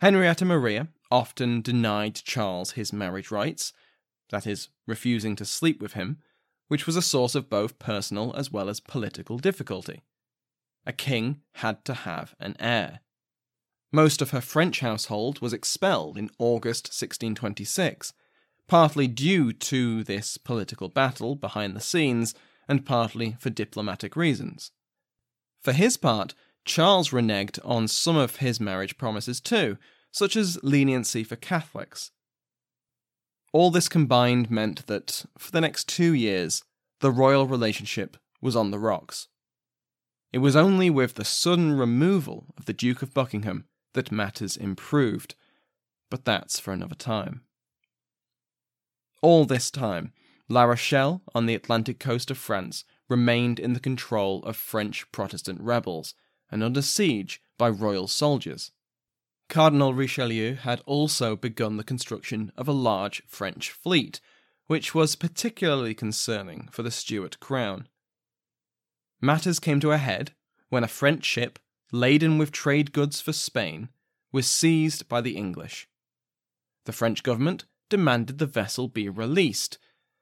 Henrietta 0.00 0.44
Maria 0.44 0.88
often 1.10 1.60
denied 1.60 2.14
Charles 2.14 2.72
his 2.72 2.92
marriage 2.92 3.30
rights, 3.30 3.72
that 4.30 4.46
is, 4.46 4.68
refusing 4.86 5.36
to 5.36 5.44
sleep 5.44 5.80
with 5.80 5.92
him, 5.92 6.18
which 6.68 6.86
was 6.86 6.96
a 6.96 7.02
source 7.02 7.34
of 7.34 7.50
both 7.50 7.78
personal 7.78 8.34
as 8.34 8.50
well 8.50 8.68
as 8.68 8.80
political 8.80 9.38
difficulty. 9.38 10.02
A 10.86 10.92
king 10.92 11.40
had 11.54 11.84
to 11.84 11.94
have 11.94 12.34
an 12.40 12.56
heir. 12.58 13.00
Most 13.92 14.20
of 14.20 14.30
her 14.30 14.40
French 14.40 14.80
household 14.80 15.40
was 15.40 15.52
expelled 15.52 16.18
in 16.18 16.30
August 16.38 16.86
1626, 16.86 18.12
partly 18.66 19.06
due 19.06 19.52
to 19.52 20.02
this 20.02 20.36
political 20.36 20.88
battle 20.88 21.36
behind 21.36 21.76
the 21.76 21.80
scenes, 21.80 22.34
and 22.66 22.86
partly 22.86 23.36
for 23.38 23.50
diplomatic 23.50 24.16
reasons. 24.16 24.72
For 25.62 25.72
his 25.72 25.96
part, 25.96 26.34
Charles 26.64 27.10
reneged 27.10 27.58
on 27.64 27.88
some 27.88 28.16
of 28.16 28.36
his 28.36 28.58
marriage 28.58 28.96
promises 28.96 29.40
too, 29.40 29.76
such 30.14 30.36
as 30.36 30.62
leniency 30.62 31.24
for 31.24 31.34
Catholics. 31.34 32.12
All 33.52 33.72
this 33.72 33.88
combined 33.88 34.48
meant 34.48 34.86
that, 34.86 35.24
for 35.36 35.50
the 35.50 35.60
next 35.60 35.88
two 35.88 36.14
years, 36.14 36.62
the 37.00 37.10
royal 37.10 37.48
relationship 37.48 38.16
was 38.40 38.54
on 38.54 38.70
the 38.70 38.78
rocks. 38.78 39.26
It 40.32 40.38
was 40.38 40.54
only 40.54 40.88
with 40.88 41.14
the 41.14 41.24
sudden 41.24 41.72
removal 41.72 42.46
of 42.56 42.66
the 42.66 42.72
Duke 42.72 43.02
of 43.02 43.12
Buckingham 43.12 43.64
that 43.94 44.12
matters 44.12 44.56
improved, 44.56 45.34
but 46.12 46.24
that's 46.24 46.60
for 46.60 46.72
another 46.72 46.94
time. 46.94 47.42
All 49.20 49.44
this 49.44 49.68
time, 49.68 50.12
La 50.48 50.62
Rochelle 50.62 51.22
on 51.34 51.46
the 51.46 51.56
Atlantic 51.56 51.98
coast 51.98 52.30
of 52.30 52.38
France 52.38 52.84
remained 53.08 53.58
in 53.58 53.72
the 53.72 53.80
control 53.80 54.44
of 54.44 54.56
French 54.56 55.10
Protestant 55.10 55.60
rebels 55.60 56.14
and 56.52 56.62
under 56.62 56.82
siege 56.82 57.42
by 57.58 57.68
royal 57.68 58.06
soldiers. 58.06 58.70
Cardinal 59.48 59.94
Richelieu 59.94 60.54
had 60.54 60.80
also 60.86 61.36
begun 61.36 61.76
the 61.76 61.84
construction 61.84 62.52
of 62.56 62.66
a 62.66 62.72
large 62.72 63.22
French 63.26 63.70
fleet, 63.70 64.20
which 64.66 64.94
was 64.94 65.16
particularly 65.16 65.94
concerning 65.94 66.68
for 66.72 66.82
the 66.82 66.90
Stuart 66.90 67.38
crown. 67.40 67.88
Matters 69.20 69.60
came 69.60 69.80
to 69.80 69.92
a 69.92 69.98
head 69.98 70.32
when 70.70 70.84
a 70.84 70.88
French 70.88 71.24
ship, 71.24 71.58
laden 71.92 72.38
with 72.38 72.50
trade 72.50 72.92
goods 72.92 73.20
for 73.20 73.32
Spain, 73.32 73.90
was 74.32 74.46
seized 74.46 75.08
by 75.08 75.20
the 75.20 75.36
English. 75.36 75.88
The 76.86 76.92
French 76.92 77.22
government 77.22 77.66
demanded 77.88 78.38
the 78.38 78.46
vessel 78.46 78.88
be 78.88 79.08
released, 79.08 79.78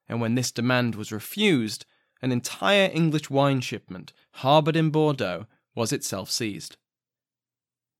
and 0.08 0.20
when 0.20 0.34
this 0.34 0.52
demand 0.52 0.94
was 0.94 1.12
refused, 1.12 1.86
an 2.20 2.32
entire 2.32 2.90
English 2.92 3.30
wine 3.30 3.60
shipment 3.60 4.12
harboured 4.32 4.76
in 4.76 4.90
Bordeaux 4.90 5.46
was 5.74 5.92
itself 5.92 6.30
seized. 6.30 6.76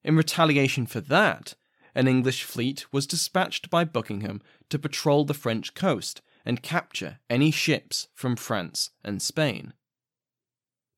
In 0.05 0.17
retaliation 0.17 0.87
for 0.87 1.01
that, 1.01 1.55
an 1.95 2.09
English 2.09 2.45
fleet 2.45 2.87
was 2.93 3.07
dispatched 3.07 3.71
by 3.71 3.85
Buckingham 3.85 4.41
to 4.71 4.79
patrol 4.79 5.25
the 5.25 5.35
French 5.35 5.75
coast 5.75 6.23
and 6.45 6.63
capture 6.63 7.21
any 7.31 7.51
ships 7.51 8.09
from 8.15 8.35
France 8.35 8.91
and 9.05 9.23
Spain. 9.23 9.75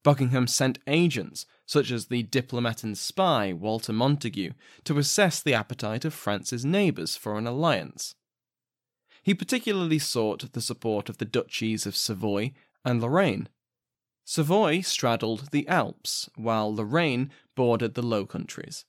Buckingham 0.02 0.46
sent 0.46 0.78
agents, 0.86 1.46
such 1.66 1.90
as 1.90 2.06
the 2.06 2.22
diplomat 2.22 2.84
and 2.84 2.96
spy 2.96 3.52
Walter 3.52 3.92
Montagu, 3.92 4.52
to 4.84 4.98
assess 4.98 5.42
the 5.42 5.54
appetite 5.54 6.04
of 6.04 6.14
France's 6.14 6.64
neighbours 6.64 7.16
for 7.16 7.38
an 7.38 7.46
alliance. 7.46 8.14
He 9.22 9.34
particularly 9.34 9.98
sought 9.98 10.52
the 10.52 10.60
support 10.60 11.08
of 11.08 11.18
the 11.18 11.24
duchies 11.24 11.86
of 11.86 11.96
Savoy 11.96 12.52
and 12.84 13.00
Lorraine. 13.00 13.48
Savoy 14.24 14.82
straddled 14.82 15.50
the 15.50 15.66
Alps, 15.68 16.28
while 16.36 16.74
Lorraine 16.74 17.30
bordered 17.54 17.94
the 17.94 18.02
Low 18.02 18.26
Countries. 18.26 18.84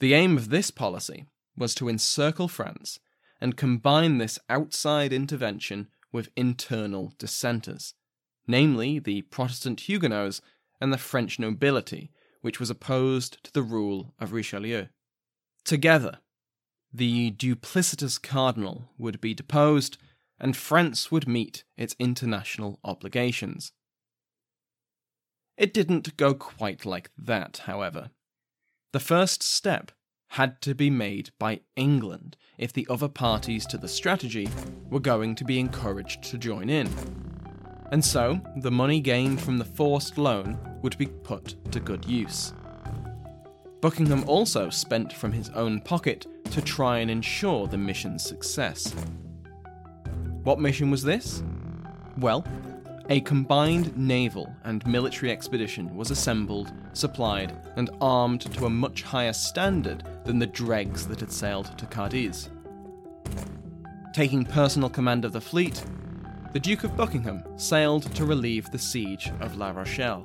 The 0.00 0.14
aim 0.14 0.36
of 0.36 0.48
this 0.48 0.70
policy 0.70 1.26
was 1.56 1.74
to 1.76 1.88
encircle 1.88 2.48
France 2.48 2.98
and 3.40 3.56
combine 3.56 4.18
this 4.18 4.38
outside 4.48 5.12
intervention 5.12 5.88
with 6.10 6.30
internal 6.36 7.14
dissenters. 7.18 7.94
namely 8.50 8.98
the 8.98 9.22
Protestant 9.22 9.80
Huguenots 9.80 10.40
and 10.80 10.92
the 10.92 10.98
French 10.98 11.38
nobility, 11.38 12.10
which 12.40 12.58
was 12.58 12.70
opposed 12.70 13.42
to 13.44 13.52
the 13.52 13.62
rule 13.62 14.14
of 14.18 14.32
Richelieu. 14.32 14.86
Together, 15.64 16.18
the 16.92 17.30
duplicitous 17.30 18.20
cardinal 18.20 18.90
would 18.98 19.20
be 19.20 19.34
deposed, 19.34 19.98
and 20.38 20.56
France 20.56 21.10
would 21.12 21.28
meet 21.28 21.64
its 21.76 21.94
international 21.98 22.80
obligations. 22.82 23.72
It 25.56 25.72
didn't 25.74 26.16
go 26.16 26.34
quite 26.34 26.84
like 26.84 27.10
that, 27.16 27.62
however. 27.66 28.10
The 28.92 28.98
first 29.00 29.40
step 29.40 29.92
had 30.30 30.60
to 30.62 30.74
be 30.74 30.90
made 30.90 31.30
by 31.38 31.60
England 31.76 32.36
if 32.58 32.72
the 32.72 32.88
other 32.90 33.08
parties 33.08 33.64
to 33.66 33.78
the 33.78 33.86
strategy 33.86 34.48
were 34.90 34.98
going 34.98 35.36
to 35.36 35.44
be 35.44 35.60
encouraged 35.60 36.24
to 36.24 36.38
join 36.38 36.68
in. 36.68 36.88
And 37.92 38.04
so, 38.04 38.40
the 38.56 38.70
money 38.72 39.00
gained 39.00 39.40
from 39.40 39.58
the 39.58 39.64
forced 39.64 40.18
loan 40.18 40.58
would 40.82 40.98
be 40.98 41.06
put 41.06 41.54
to 41.70 41.78
good 41.78 42.04
use. 42.04 42.52
Buckingham 43.80 44.28
also 44.28 44.70
spent 44.70 45.12
from 45.12 45.30
his 45.30 45.50
own 45.50 45.80
pocket 45.80 46.26
to 46.50 46.60
try 46.60 46.98
and 46.98 47.10
ensure 47.12 47.68
the 47.68 47.78
mission's 47.78 48.24
success. 48.24 48.92
What 50.42 50.58
mission 50.58 50.90
was 50.90 51.04
this? 51.04 51.44
Well, 52.18 52.44
a 53.10 53.20
combined 53.22 53.96
naval 53.96 54.54
and 54.62 54.86
military 54.86 55.32
expedition 55.32 55.96
was 55.96 56.12
assembled, 56.12 56.72
supplied, 56.92 57.52
and 57.74 57.90
armed 58.00 58.42
to 58.54 58.66
a 58.66 58.70
much 58.70 59.02
higher 59.02 59.32
standard 59.32 60.04
than 60.24 60.38
the 60.38 60.46
dregs 60.46 61.08
that 61.08 61.18
had 61.18 61.32
sailed 61.32 61.76
to 61.76 61.86
Cadiz. 61.86 62.48
Taking 64.14 64.44
personal 64.44 64.88
command 64.88 65.24
of 65.24 65.32
the 65.32 65.40
fleet, 65.40 65.84
the 66.52 66.60
Duke 66.60 66.84
of 66.84 66.96
Buckingham 66.96 67.42
sailed 67.56 68.14
to 68.14 68.24
relieve 68.24 68.70
the 68.70 68.78
siege 68.78 69.32
of 69.40 69.56
La 69.56 69.70
Rochelle. 69.70 70.24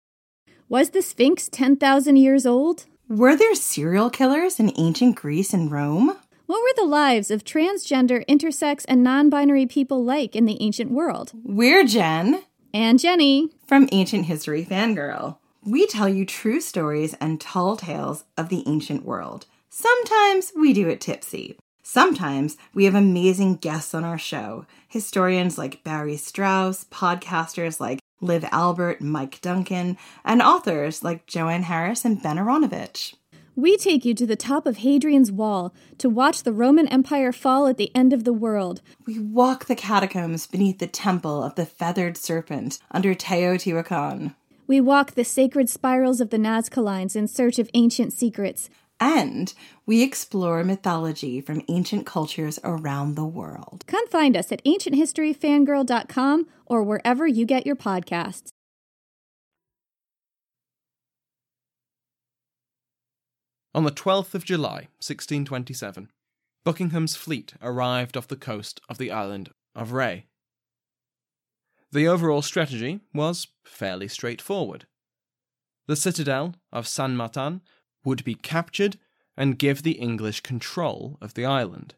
Was 0.71 0.91
the 0.91 1.01
Sphinx 1.01 1.49
10,000 1.51 2.15
years 2.15 2.45
old? 2.45 2.85
Were 3.09 3.35
there 3.35 3.55
serial 3.55 4.09
killers 4.09 4.57
in 4.57 4.71
ancient 4.77 5.17
Greece 5.17 5.53
and 5.53 5.69
Rome? 5.69 6.15
What 6.45 6.61
were 6.61 6.73
the 6.77 6.87
lives 6.87 7.29
of 7.29 7.43
transgender, 7.43 8.25
intersex, 8.25 8.85
and 8.87 9.03
non 9.03 9.29
binary 9.29 9.65
people 9.65 10.01
like 10.01 10.33
in 10.33 10.45
the 10.45 10.57
ancient 10.61 10.89
world? 10.89 11.33
We're 11.43 11.83
Jen. 11.83 12.43
And 12.73 12.99
Jenny. 12.99 13.49
From 13.67 13.89
Ancient 13.91 14.27
History 14.27 14.63
Fangirl. 14.63 15.39
We 15.65 15.87
tell 15.87 16.07
you 16.07 16.25
true 16.25 16.61
stories 16.61 17.15
and 17.15 17.41
tall 17.41 17.75
tales 17.75 18.23
of 18.37 18.47
the 18.47 18.63
ancient 18.65 19.03
world. 19.03 19.47
Sometimes 19.69 20.53
we 20.57 20.71
do 20.71 20.87
it 20.87 21.01
tipsy. 21.01 21.57
Sometimes 21.83 22.55
we 22.73 22.85
have 22.85 22.95
amazing 22.95 23.55
guests 23.55 23.93
on 23.93 24.05
our 24.05 24.17
show 24.17 24.65
historians 24.87 25.57
like 25.57 25.83
Barry 25.83 26.15
Strauss, 26.15 26.85
podcasters 26.85 27.81
like 27.81 27.99
Liv 28.21 28.45
Albert, 28.51 29.01
Mike 29.01 29.41
Duncan, 29.41 29.97
and 30.23 30.41
authors 30.41 31.03
like 31.03 31.25
Joanne 31.25 31.63
Harris 31.63 32.05
and 32.05 32.21
Ben 32.21 32.37
Aaronovitch. 32.37 33.15
We 33.55 33.75
take 33.75 34.05
you 34.05 34.13
to 34.13 34.25
the 34.25 34.37
top 34.37 34.65
of 34.65 34.77
Hadrian's 34.77 35.31
Wall 35.31 35.73
to 35.97 36.09
watch 36.09 36.43
the 36.43 36.53
Roman 36.53 36.87
Empire 36.87 37.33
fall 37.33 37.67
at 37.67 37.75
the 37.75 37.93
end 37.93 38.13
of 38.13 38.23
the 38.23 38.31
world. 38.31 38.81
We 39.05 39.19
walk 39.19 39.65
the 39.65 39.75
catacombs 39.75 40.47
beneath 40.47 40.79
the 40.79 40.87
temple 40.87 41.43
of 41.43 41.55
the 41.55 41.65
feathered 41.65 42.15
serpent 42.15 42.79
under 42.91 43.13
Teotihuacan. 43.13 44.35
We 44.67 44.79
walk 44.79 45.15
the 45.15 45.25
sacred 45.25 45.69
spirals 45.69 46.21
of 46.21 46.29
the 46.29 46.37
Nazca 46.37 46.81
Lines 46.81 47.17
in 47.17 47.27
search 47.27 47.59
of 47.59 47.69
ancient 47.73 48.13
secrets. 48.13 48.69
And 49.01 49.51
we 49.87 50.03
explore 50.03 50.63
mythology 50.63 51.41
from 51.41 51.63
ancient 51.67 52.05
cultures 52.05 52.59
around 52.63 53.15
the 53.15 53.25
world. 53.25 53.83
Come 53.87 54.07
find 54.07 54.37
us 54.37 54.51
at 54.51 54.63
ancienthistoryfangirl.com 54.63 56.47
or 56.67 56.83
wherever 56.83 57.27
you 57.27 57.47
get 57.47 57.65
your 57.65 57.75
podcasts. 57.75 58.51
On 63.73 63.85
the 63.85 63.91
12th 63.91 64.35
of 64.35 64.45
July, 64.45 64.89
1627, 64.99 66.11
Buckingham's 66.63 67.15
fleet 67.15 67.53
arrived 67.61 68.15
off 68.15 68.27
the 68.27 68.35
coast 68.35 68.81
of 68.87 68.99
the 68.99 69.11
island 69.11 69.49
of 69.73 69.91
Ré. 69.91 70.25
The 71.91 72.07
overall 72.07 72.41
strategy 72.43 72.99
was 73.13 73.47
fairly 73.65 74.07
straightforward. 74.07 74.85
The 75.87 75.95
citadel 75.95 76.55
of 76.71 76.87
San 76.87 77.15
Martin 77.15 77.61
would 78.03 78.23
be 78.23 78.35
captured 78.35 78.97
and 79.37 79.59
give 79.59 79.83
the 79.83 79.93
English 79.93 80.41
control 80.41 81.17
of 81.21 81.33
the 81.33 81.45
island. 81.45 81.95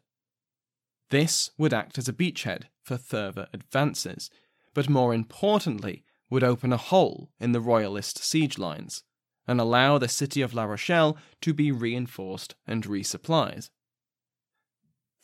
This 1.10 1.50
would 1.58 1.74
act 1.74 1.98
as 1.98 2.08
a 2.08 2.12
beachhead 2.12 2.64
for 2.82 2.96
further 2.96 3.48
advances, 3.52 4.30
but 4.72 4.88
more 4.88 5.14
importantly, 5.14 6.04
would 6.30 6.42
open 6.42 6.72
a 6.72 6.78
hole 6.78 7.30
in 7.38 7.52
the 7.52 7.60
Royalist 7.60 8.18
siege 8.18 8.58
lines 8.58 9.02
and 9.46 9.60
allow 9.60 9.98
the 9.98 10.08
city 10.08 10.40
of 10.40 10.54
La 10.54 10.64
Rochelle 10.64 11.16
to 11.42 11.52
be 11.52 11.70
reinforced 11.70 12.54
and 12.66 12.84
resupplied. 12.84 13.68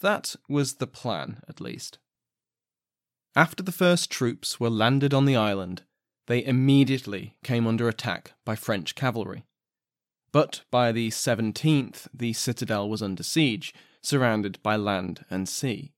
That 0.01 0.37
was 0.49 0.75
the 0.75 0.87
plan, 0.87 1.43
at 1.49 1.61
least. 1.61 1.99
After 3.37 3.63
the 3.63 3.73
first 3.73 4.11
troops 4.11 4.59
were 4.59 4.71
landed 4.71 5.15
on 5.15 5.25
the 5.25 5.37
island, 5.37 5.83
they 6.27 6.45
immediately 6.45 7.37
came 7.43 7.67
under 7.67 7.89
attack 7.89 8.33
by 8.45 8.57
French 8.57 8.95
cavalry. 8.95 9.45
But 10.33 10.63
by 10.71 10.93
the 10.93 11.09
17th, 11.09 12.09
the 12.15 12.33
citadel 12.33 12.89
was 12.89 13.03
under 13.03 13.23
siege, 13.23 13.75
surrounded 14.03 14.63
by 14.63 14.77
land 14.77 15.25
and 15.29 15.49
sea. 15.49 15.93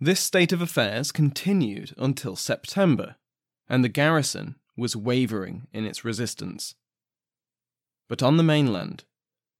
This 0.00 0.20
state 0.20 0.52
of 0.52 0.62
affairs 0.62 1.12
continued 1.12 1.94
until 1.96 2.36
September, 2.36 3.16
and 3.68 3.84
the 3.84 3.88
garrison 3.88 4.56
was 4.76 4.96
wavering 4.96 5.66
in 5.72 5.84
its 5.84 6.04
resistance. 6.04 6.74
But 8.08 8.22
on 8.22 8.36
the 8.36 8.42
mainland, 8.42 9.04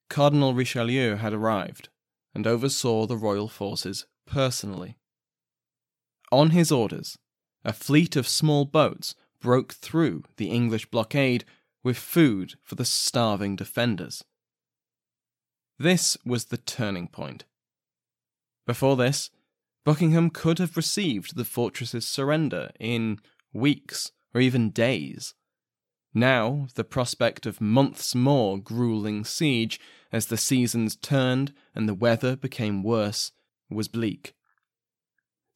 Cardinal 0.09 0.55
Richelieu 0.55 1.17
had 1.17 1.33
arrived 1.33 1.89
and 2.35 2.47
oversaw 2.47 3.07
the 3.07 3.17
royal 3.17 3.49
forces 3.49 4.07
personally. 4.27 4.97
On 6.33 6.51
his 6.51 6.73
orders, 6.73 7.17
a 7.65 7.73
fleet 7.73 8.17
of 8.17 8.29
small 8.29 8.65
boats 8.65 9.15
broke 9.41 9.75
through 9.75 10.25
the 10.37 10.51
English 10.51 10.87
blockade 10.87 11.45
with 11.85 11.99
food 11.99 12.55
for 12.63 12.75
the 12.75 12.85
starving 12.85 13.55
defenders. 13.55 14.25
This 15.79 16.17
was 16.25 16.47
the 16.47 16.57
turning 16.57 17.07
point. 17.09 17.45
Before 18.67 18.97
this, 18.97 19.31
Buckingham 19.85 20.31
could 20.31 20.59
have 20.59 20.77
received 20.77 21.37
the 21.37 21.45
fortress's 21.45 22.09
surrender 22.09 22.71
in 22.81 23.19
weeks 23.53 24.13
or 24.35 24.41
even 24.41 24.71
days. 24.71 25.35
Now, 26.15 26.69
the 26.75 26.85
prospect 26.85 27.45
of 27.45 27.61
months 27.61 28.15
more 28.15 28.57
grueling 28.57 29.25
siege 29.25 29.79
as 30.13 30.27
the 30.27 30.37
seasons 30.37 30.97
turned 30.97 31.53
and 31.75 31.89
the 31.89 31.95
weather 31.95 32.37
became 32.37 32.83
worse 32.83 33.33
was 33.69 33.89
bleak. 33.89 34.35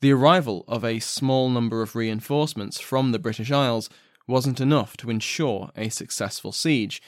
The 0.01 0.13
arrival 0.13 0.65
of 0.69 0.85
a 0.85 0.99
small 0.99 1.49
number 1.49 1.81
of 1.81 1.97
reinforcements 1.97 2.81
from 2.81 3.13
the 3.13 3.19
British 3.19 3.51
Isles 3.51 3.89
wasn't 4.29 4.61
enough 4.61 4.97
to 4.99 5.11
ensure 5.11 5.71
a 5.75 5.89
successful 5.89 6.53
siege, 6.53 7.03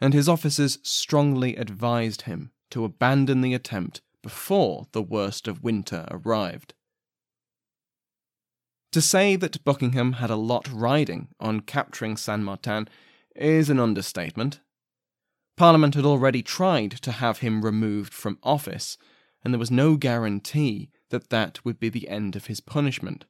and 0.00 0.14
his 0.14 0.28
officers 0.28 0.78
strongly 0.82 1.56
advised 1.56 2.22
him 2.22 2.52
to 2.70 2.84
abandon 2.84 3.40
the 3.40 3.54
attempt 3.54 4.00
before 4.22 4.86
the 4.92 5.02
worst 5.02 5.48
of 5.48 5.64
winter 5.64 6.06
arrived. 6.10 6.74
To 8.92 9.00
say 9.00 9.36
that 9.36 9.64
Buckingham 9.64 10.14
had 10.14 10.30
a 10.30 10.36
lot 10.36 10.68
riding 10.72 11.28
on 11.40 11.60
capturing 11.60 12.16
Saint 12.16 12.42
Martin 12.42 12.88
is 13.34 13.68
an 13.70 13.78
understatement. 13.78 14.60
Parliament 15.56 15.94
had 15.94 16.04
already 16.04 16.42
tried 16.42 16.92
to 16.92 17.12
have 17.12 17.38
him 17.38 17.64
removed 17.64 18.14
from 18.14 18.38
office, 18.42 18.96
and 19.44 19.52
there 19.52 19.58
was 19.58 19.70
no 19.70 19.96
guarantee 19.96 20.90
that 21.10 21.30
that 21.30 21.64
would 21.64 21.78
be 21.78 21.88
the 21.88 22.08
end 22.08 22.36
of 22.36 22.46
his 22.46 22.60
punishment. 22.60 23.24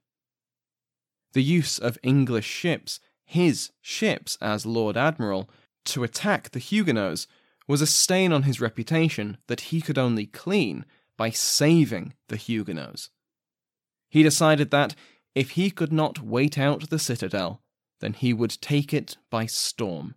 The 1.33 1.42
use 1.42 1.79
of 1.79 1.98
English 2.03 2.46
ships, 2.46 3.01
his 3.28 3.72
ships 3.82 4.38
as 4.40 4.64
Lord 4.64 4.96
Admiral, 4.96 5.50
to 5.84 6.02
attack 6.02 6.50
the 6.50 6.58
Huguenots 6.58 7.26
was 7.66 7.82
a 7.82 7.86
stain 7.86 8.32
on 8.32 8.44
his 8.44 8.58
reputation 8.58 9.36
that 9.48 9.60
he 9.60 9.82
could 9.82 9.98
only 9.98 10.24
clean 10.24 10.86
by 11.18 11.28
saving 11.28 12.14
the 12.28 12.36
Huguenots. 12.36 13.10
He 14.08 14.22
decided 14.22 14.70
that 14.70 14.94
if 15.34 15.50
he 15.50 15.70
could 15.70 15.92
not 15.92 16.22
wait 16.22 16.56
out 16.56 16.88
the 16.88 16.98
citadel, 16.98 17.60
then 18.00 18.14
he 18.14 18.32
would 18.32 18.62
take 18.62 18.94
it 18.94 19.18
by 19.28 19.44
storm. 19.44 20.14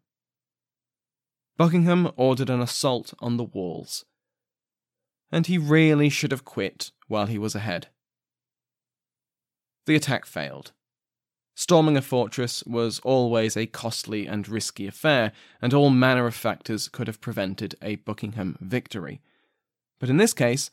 Buckingham 1.58 2.14
ordered 2.16 2.50
an 2.50 2.62
assault 2.62 3.14
on 3.20 3.36
the 3.36 3.44
walls, 3.44 4.06
and 5.30 5.48
he 5.48 5.58
really 5.58 6.08
should 6.08 6.32
have 6.32 6.46
quit 6.46 6.92
while 7.10 7.26
he 7.26 7.38
was 7.38 7.56
ahead. 7.56 7.90
The 9.86 9.96
attack 9.96 10.26
failed. 10.26 10.72
Storming 11.56 11.98
a 11.98 12.02
fortress 12.02 12.64
was 12.66 13.00
always 13.00 13.56
a 13.56 13.66
costly 13.66 14.26
and 14.26 14.48
risky 14.48 14.88
affair, 14.88 15.32
and 15.62 15.74
all 15.74 15.90
manner 15.90 16.26
of 16.26 16.36
factors 16.36 16.88
could 16.88 17.08
have 17.08 17.22
prevented 17.22 17.76
a 17.82 17.98
Buckingham 17.98 18.58
victory. 18.62 19.22
But 20.00 20.10
in 20.10 20.18
this 20.18 20.34
case, 20.34 20.72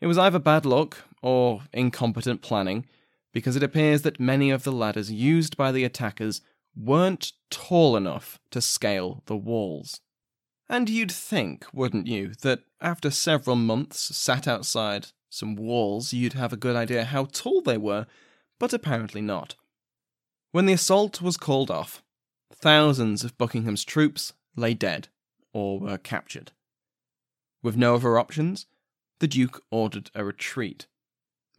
it 0.00 0.06
was 0.06 0.18
either 0.18 0.38
bad 0.38 0.66
luck 0.66 0.98
or 1.22 1.62
incompetent 1.72 2.42
planning, 2.42 2.86
because 3.32 3.56
it 3.56 3.62
appears 3.62 4.02
that 4.02 4.20
many 4.20 4.50
of 4.50 4.64
the 4.64 4.72
ladders 4.72 5.10
used 5.12 5.56
by 5.56 5.70
the 5.72 5.84
attackers 5.84 6.40
weren't 6.76 7.32
tall 7.50 7.96
enough 7.96 8.38
to 8.50 8.60
scale 8.60 9.22
the 9.26 9.36
walls. 9.36 10.00
And 10.68 10.90
you'd 10.90 11.12
think, 11.12 11.64
wouldn't 11.72 12.06
you, 12.06 12.32
that 12.42 12.60
after 12.80 13.10
several 13.10 13.56
months 13.56 14.16
sat 14.16 14.48
outside 14.48 15.08
some 15.30 15.54
walls, 15.54 16.12
you'd 16.12 16.32
have 16.32 16.52
a 16.52 16.56
good 16.56 16.76
idea 16.76 17.04
how 17.04 17.26
tall 17.26 17.60
they 17.60 17.78
were, 17.78 18.06
but 18.58 18.72
apparently 18.72 19.20
not. 19.20 19.54
When 20.52 20.66
the 20.66 20.72
assault 20.72 21.20
was 21.20 21.36
called 21.36 21.70
off, 21.70 22.02
thousands 22.52 23.24
of 23.24 23.36
Buckingham's 23.36 23.84
troops 23.84 24.32
lay 24.56 24.74
dead 24.74 25.08
or 25.52 25.78
were 25.78 25.98
captured. 25.98 26.52
With 27.62 27.76
no 27.76 27.96
other 27.96 28.18
options, 28.18 28.66
the 29.18 29.28
Duke 29.28 29.64
ordered 29.70 30.10
a 30.14 30.24
retreat, 30.24 30.86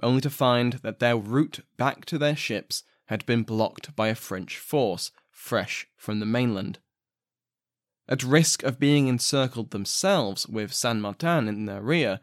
only 0.01 0.21
to 0.21 0.29
find 0.29 0.73
that 0.73 0.99
their 0.99 1.17
route 1.17 1.59
back 1.77 2.05
to 2.05 2.17
their 2.17 2.35
ships 2.35 2.83
had 3.05 3.25
been 3.25 3.43
blocked 3.43 3.95
by 3.95 4.07
a 4.07 4.15
French 4.15 4.57
force 4.57 5.11
fresh 5.29 5.87
from 5.95 6.19
the 6.19 6.25
mainland. 6.25 6.79
At 8.07 8.23
risk 8.23 8.63
of 8.63 8.79
being 8.79 9.07
encircled 9.07 9.71
themselves 9.71 10.47
with 10.47 10.73
Saint 10.73 10.99
Martin 10.99 11.47
in 11.47 11.65
their 11.65 11.81
rear, 11.81 12.19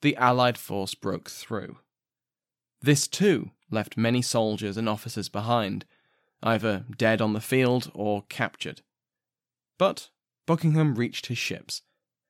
the 0.00 0.16
Allied 0.16 0.56
force 0.56 0.94
broke 0.94 1.28
through. 1.28 1.78
This 2.80 3.06
too 3.06 3.50
left 3.70 3.96
many 3.96 4.22
soldiers 4.22 4.76
and 4.76 4.88
officers 4.88 5.28
behind, 5.28 5.84
either 6.46 6.84
dead 6.96 7.20
on 7.20 7.32
the 7.32 7.40
field 7.40 7.90
or 7.92 8.22
captured. 8.28 8.82
But 9.78 10.10
Buckingham 10.46 10.94
reached 10.94 11.26
his 11.26 11.38
ships, 11.38 11.82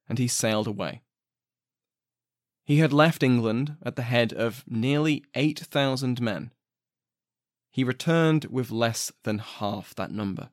and 0.08 0.18
he 0.18 0.26
sailed 0.26 0.66
away. 0.66 1.02
He 2.64 2.78
had 2.78 2.92
left 2.92 3.22
England 3.22 3.76
at 3.82 3.94
the 3.94 4.02
head 4.02 4.32
of 4.32 4.64
nearly 4.66 5.22
8,000 5.34 6.20
men. 6.20 6.50
He 7.70 7.84
returned 7.84 8.46
with 8.46 8.70
less 8.70 9.12
than 9.24 9.38
half 9.38 9.94
that 9.96 10.10
number. 10.10 10.48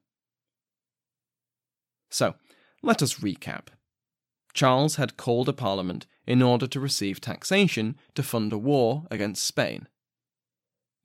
So, 2.11 2.35
let 2.83 3.01
us 3.01 3.15
recap. 3.15 3.69
Charles 4.53 4.97
had 4.97 5.17
called 5.17 5.47
a 5.47 5.53
parliament 5.53 6.05
in 6.27 6.41
order 6.41 6.67
to 6.67 6.79
receive 6.79 7.21
taxation 7.21 7.95
to 8.13 8.21
fund 8.21 8.51
a 8.51 8.57
war 8.57 9.05
against 9.09 9.45
Spain. 9.45 9.87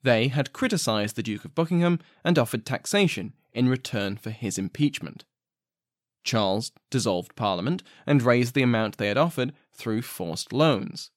They 0.03 0.29
had 0.29 0.53
criticised 0.53 1.15
the 1.15 1.23
Duke 1.23 1.45
of 1.45 1.55
Buckingham 1.55 1.99
and 2.23 2.39
offered 2.39 2.65
taxation 2.65 3.33
in 3.53 3.67
return 3.67 4.17
for 4.17 4.29
his 4.29 4.57
impeachment. 4.57 5.25
Charles 6.23 6.71
dissolved 6.89 7.35
Parliament 7.35 7.83
and 8.05 8.21
raised 8.21 8.53
the 8.53 8.61
amount 8.61 8.97
they 8.97 9.07
had 9.07 9.17
offered 9.17 9.53
through 9.73 10.01
forced 10.01 10.53
loans. 10.53 11.11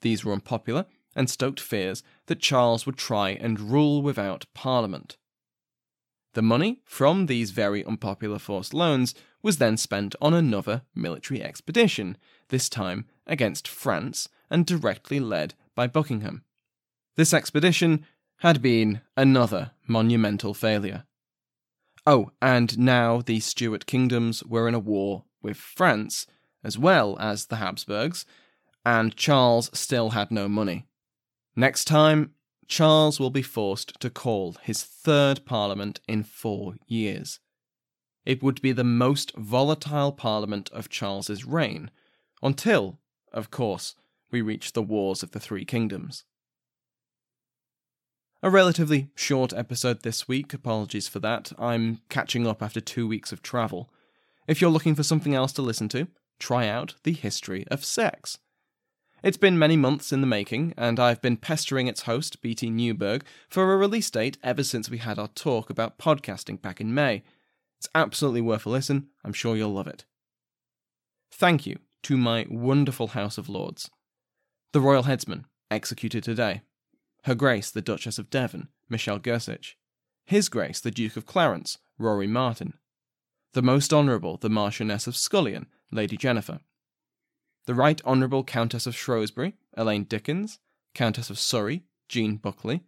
These 0.00 0.24
were 0.24 0.32
unpopular 0.32 0.86
and 1.16 1.28
stoked 1.28 1.60
fears 1.60 2.02
that 2.26 2.40
Charles 2.40 2.86
would 2.86 2.96
try 2.96 3.30
and 3.30 3.58
rule 3.58 4.02
without 4.02 4.46
Parliament. 4.54 5.16
The 6.34 6.42
money 6.42 6.82
from 6.84 7.26
these 7.26 7.50
very 7.50 7.84
unpopular 7.84 8.38
forced 8.38 8.74
loans 8.74 9.14
was 9.42 9.58
then 9.58 9.76
spent 9.76 10.14
on 10.20 10.34
another 10.34 10.82
military 10.94 11.42
expedition, 11.42 12.16
this 12.48 12.68
time 12.68 13.06
against 13.26 13.66
France 13.66 14.28
and 14.50 14.66
directly 14.66 15.18
led 15.18 15.54
by 15.74 15.86
Buckingham. 15.86 16.44
This 17.18 17.34
expedition 17.34 18.06
had 18.36 18.62
been 18.62 19.00
another 19.16 19.72
monumental 19.88 20.54
failure. 20.54 21.02
Oh, 22.06 22.30
and 22.40 22.78
now 22.78 23.22
the 23.22 23.40
Stuart 23.40 23.86
kingdoms 23.86 24.44
were 24.44 24.68
in 24.68 24.74
a 24.74 24.78
war 24.78 25.24
with 25.42 25.56
France, 25.56 26.28
as 26.62 26.78
well 26.78 27.18
as 27.18 27.46
the 27.46 27.56
Habsburgs, 27.56 28.24
and 28.86 29.16
Charles 29.16 29.68
still 29.76 30.10
had 30.10 30.30
no 30.30 30.48
money. 30.48 30.86
Next 31.56 31.86
time, 31.86 32.34
Charles 32.68 33.18
will 33.18 33.30
be 33.30 33.42
forced 33.42 33.98
to 33.98 34.10
call 34.10 34.54
his 34.62 34.84
third 34.84 35.44
parliament 35.44 36.00
in 36.06 36.22
four 36.22 36.76
years. 36.86 37.40
It 38.24 38.44
would 38.44 38.62
be 38.62 38.70
the 38.70 38.84
most 38.84 39.34
volatile 39.34 40.12
parliament 40.12 40.70
of 40.72 40.88
Charles's 40.88 41.44
reign, 41.44 41.90
until, 42.44 43.00
of 43.32 43.50
course, 43.50 43.96
we 44.30 44.40
reach 44.40 44.72
the 44.72 44.82
Wars 44.84 45.24
of 45.24 45.32
the 45.32 45.40
Three 45.40 45.64
Kingdoms. 45.64 46.22
A 48.40 48.50
relatively 48.50 49.10
short 49.16 49.52
episode 49.52 50.02
this 50.02 50.28
week, 50.28 50.54
apologies 50.54 51.08
for 51.08 51.18
that. 51.18 51.50
I'm 51.58 52.02
catching 52.08 52.46
up 52.46 52.62
after 52.62 52.80
two 52.80 53.08
weeks 53.08 53.32
of 53.32 53.42
travel. 53.42 53.90
If 54.46 54.60
you're 54.60 54.70
looking 54.70 54.94
for 54.94 55.02
something 55.02 55.34
else 55.34 55.50
to 55.54 55.62
listen 55.62 55.88
to, 55.88 56.06
try 56.38 56.68
out 56.68 56.94
The 57.02 57.14
History 57.14 57.66
of 57.68 57.84
Sex. 57.84 58.38
It's 59.24 59.36
been 59.36 59.58
many 59.58 59.76
months 59.76 60.12
in 60.12 60.20
the 60.20 60.26
making, 60.28 60.72
and 60.76 61.00
I've 61.00 61.20
been 61.20 61.36
pestering 61.36 61.88
its 61.88 62.02
host, 62.02 62.40
BT 62.40 62.70
Newberg, 62.70 63.24
for 63.48 63.72
a 63.72 63.76
release 63.76 64.08
date 64.08 64.38
ever 64.44 64.62
since 64.62 64.88
we 64.88 64.98
had 64.98 65.18
our 65.18 65.26
talk 65.26 65.68
about 65.68 65.98
podcasting 65.98 66.62
back 66.62 66.80
in 66.80 66.94
May. 66.94 67.24
It's 67.78 67.88
absolutely 67.92 68.40
worth 68.40 68.66
a 68.66 68.70
listen, 68.70 69.08
I'm 69.24 69.32
sure 69.32 69.56
you'll 69.56 69.74
love 69.74 69.88
it. 69.88 70.04
Thank 71.32 71.66
you 71.66 71.80
to 72.04 72.16
my 72.16 72.46
wonderful 72.48 73.08
House 73.08 73.36
of 73.36 73.48
Lords. 73.48 73.90
The 74.72 74.80
Royal 74.80 75.02
Headsman, 75.02 75.46
executed 75.72 76.22
today. 76.22 76.62
Her 77.24 77.34
Grace 77.34 77.70
the 77.70 77.82
Duchess 77.82 78.18
of 78.18 78.30
Devon, 78.30 78.68
Michelle 78.88 79.18
Gersich. 79.18 79.74
His 80.24 80.48
Grace 80.48 80.80
the 80.80 80.90
Duke 80.90 81.16
of 81.16 81.26
Clarence, 81.26 81.78
Rory 81.98 82.26
Martin. 82.26 82.74
The 83.54 83.62
Most 83.62 83.92
Honourable 83.92 84.36
the 84.36 84.50
Marchioness 84.50 85.06
of 85.06 85.16
Scullion, 85.16 85.66
Lady 85.90 86.16
Jennifer. 86.16 86.60
The 87.66 87.74
Right 87.74 88.00
Honourable 88.04 88.44
Countess 88.44 88.86
of 88.86 88.96
Shrewsbury, 88.96 89.54
Elaine 89.76 90.04
Dickens. 90.04 90.58
Countess 90.94 91.28
of 91.28 91.38
Surrey, 91.38 91.84
Jean 92.08 92.36
Buckley. 92.36 92.84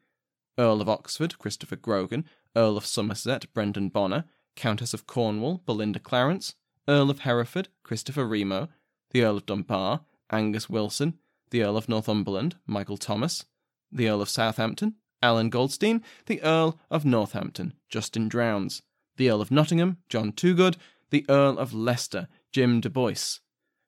Earl 0.57 0.81
of 0.81 0.89
Oxford, 0.89 1.39
Christopher 1.39 1.77
Grogan. 1.77 2.25
Earl 2.57 2.77
of 2.77 2.87
Somerset, 2.87 3.53
Brendan 3.53 3.89
Bonner. 3.89 4.25
Countess 4.57 4.95
of 4.95 5.07
Cornwall, 5.07 5.63
Belinda 5.67 5.99
Clarence. 5.99 6.55
Earl 6.89 7.11
of 7.11 7.21
Hereford, 7.21 7.69
Christopher 7.83 8.27
Remo. 8.27 8.69
The 9.11 9.23
Earl 9.23 9.39
of 9.39 9.47
Dunbar, 9.47 10.03
Angus 10.31 10.71
Wilson. 10.71 11.19
The 11.51 11.63
Earl 11.63 11.77
of 11.77 11.89
Northumberland, 11.89 12.57
Michael 12.67 12.97
Thomas 12.97 13.45
the 13.93 14.09
Earl 14.09 14.23
of 14.23 14.29
Southampton, 14.29 14.95
Alan 15.23 15.51
Goldstein, 15.51 16.03
the 16.27 16.43
Earl 16.43 16.79
of 16.91 17.05
Northampton, 17.05 17.75
Justin 17.89 18.29
Drowns, 18.29 18.83
the 19.17 19.31
Earl 19.31 19.41
of 19.41 19.51
Nottingham, 19.51 19.99
John 20.09 20.33
Toogood, 20.33 20.77
the 21.11 21.27
Earl 21.29 21.59
of 21.59 21.75
Leicester, 21.75 22.29
Jim 22.53 22.81
de 22.81 22.89
Boyce, 22.89 23.41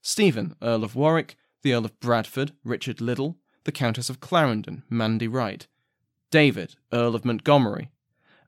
Stephen, 0.03 0.55
Earl 0.61 0.85
of 0.85 0.95
Warwick, 0.95 1.37
the 1.63 1.73
Earl 1.73 1.85
of 1.85 1.99
Bradford, 2.01 2.53
Richard 2.65 3.01
Liddell, 3.01 3.39
the 3.65 3.73
Countess 3.73 4.11
of 4.11 4.21
Clarendon, 4.21 4.83
Mandy 4.91 5.29
Wright, 5.29 5.67
David, 6.31 6.75
Earl 6.93 7.15
of 7.15 7.25
Montgomery, 7.25 7.91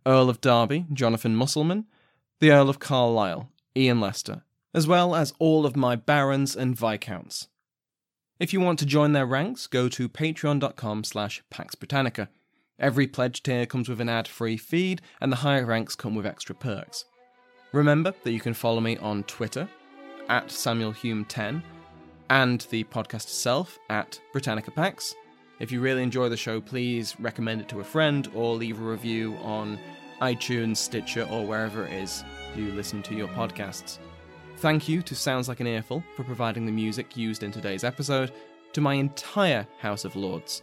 Earl 0.05 0.29
of 0.29 0.40
Derby, 0.40 0.87
Jonathan 0.93 1.37
Musselman, 1.37 1.87
the 2.40 2.51
Earl 2.51 2.69
of 2.69 2.79
Carlisle, 2.79 3.49
Ian 3.77 4.01
Lester, 4.01 4.43
as 4.75 4.87
well 4.87 5.14
as 5.14 5.33
all 5.38 5.64
of 5.64 5.77
my 5.77 5.97
barons 5.97 6.57
and 6.57 6.77
viscounts. 6.77 7.49
If 8.40 8.53
you 8.53 8.61
want 8.61 8.81
to 8.81 8.87
join 8.87 9.12
their 9.12 9.27
ranks, 9.27 9.68
go 9.68 9.88
to 9.88 10.09
patreon.com 10.09 11.05
slash 11.05 11.42
Pax 11.51 11.77
Britannica. 11.77 12.29
Every 12.81 13.07
pledge 13.07 13.44
tier 13.44 13.64
comes 13.64 13.88
with 13.88 14.01
an 14.01 14.09
ad-free 14.09 14.57
feed, 14.57 15.01
and 15.20 15.31
the 15.31 15.37
higher 15.37 15.64
ranks 15.64 15.94
come 15.94 16.16
with 16.16 16.27
extra 16.27 16.55
perks. 16.55 17.05
Remember 17.73 18.12
that 18.25 18.33
you 18.33 18.40
can 18.40 18.53
follow 18.53 18.81
me 18.81 18.97
on 18.97 19.23
Twitter, 19.25 19.68
at 20.29 20.49
SamuelHume10, 20.49 21.62
and 22.29 22.61
the 22.70 22.83
podcast 22.85 23.25
itself, 23.25 23.79
at 23.88 24.20
Britannica 24.33 24.73
Pax. 24.73 25.14
If 25.61 25.70
you 25.70 25.81
really 25.81 26.03
enjoy 26.03 26.29
the 26.29 26.37
show, 26.37 26.61
please 26.61 27.14
recommend 27.20 27.61
it 27.61 27.68
to 27.68 27.81
a 27.81 27.85
friend 27.85 28.29
or 28.35 28.57
leave 28.57 28.81
a 28.81 28.85
review 28.85 29.37
on 29.42 29.79
iTunes, 30.20 30.79
Stitcher, 30.79 31.29
or 31.31 31.47
wherever 31.47 31.87
it 31.87 31.92
is 31.92 32.25
you 32.57 32.73
listen 32.73 33.01
to 33.05 33.14
your 33.14 33.29
podcasts. 33.29 33.99
Thank 34.64 34.88
you 34.88 35.03
to 35.03 35.14
Sounds 35.14 35.46
Like 35.46 35.61
an 35.61 35.66
Earful 35.66 36.03
for 36.16 36.24
providing 36.24 36.64
the 36.64 36.72
music 36.72 37.18
used 37.18 37.42
in 37.42 37.53
today's 37.53 37.85
episode, 37.85 38.33
to 38.72 38.81
my 38.81 38.94
entire 38.94 39.66
House 39.79 40.07
of 40.07 40.16
Lords, 40.16 40.62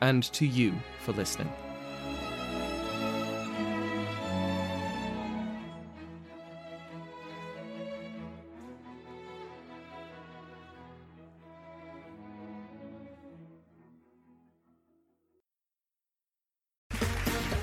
and 0.00 0.22
to 0.32 0.46
you 0.46 0.72
for 1.00 1.12
listening. 1.12 1.52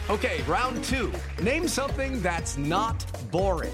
Okay, 0.08 0.44
round 0.44 0.84
two. 0.84 1.12
Name 1.42 1.68
something 1.68 2.22
that's 2.22 2.58
not 2.60 3.04
boring 3.32 3.74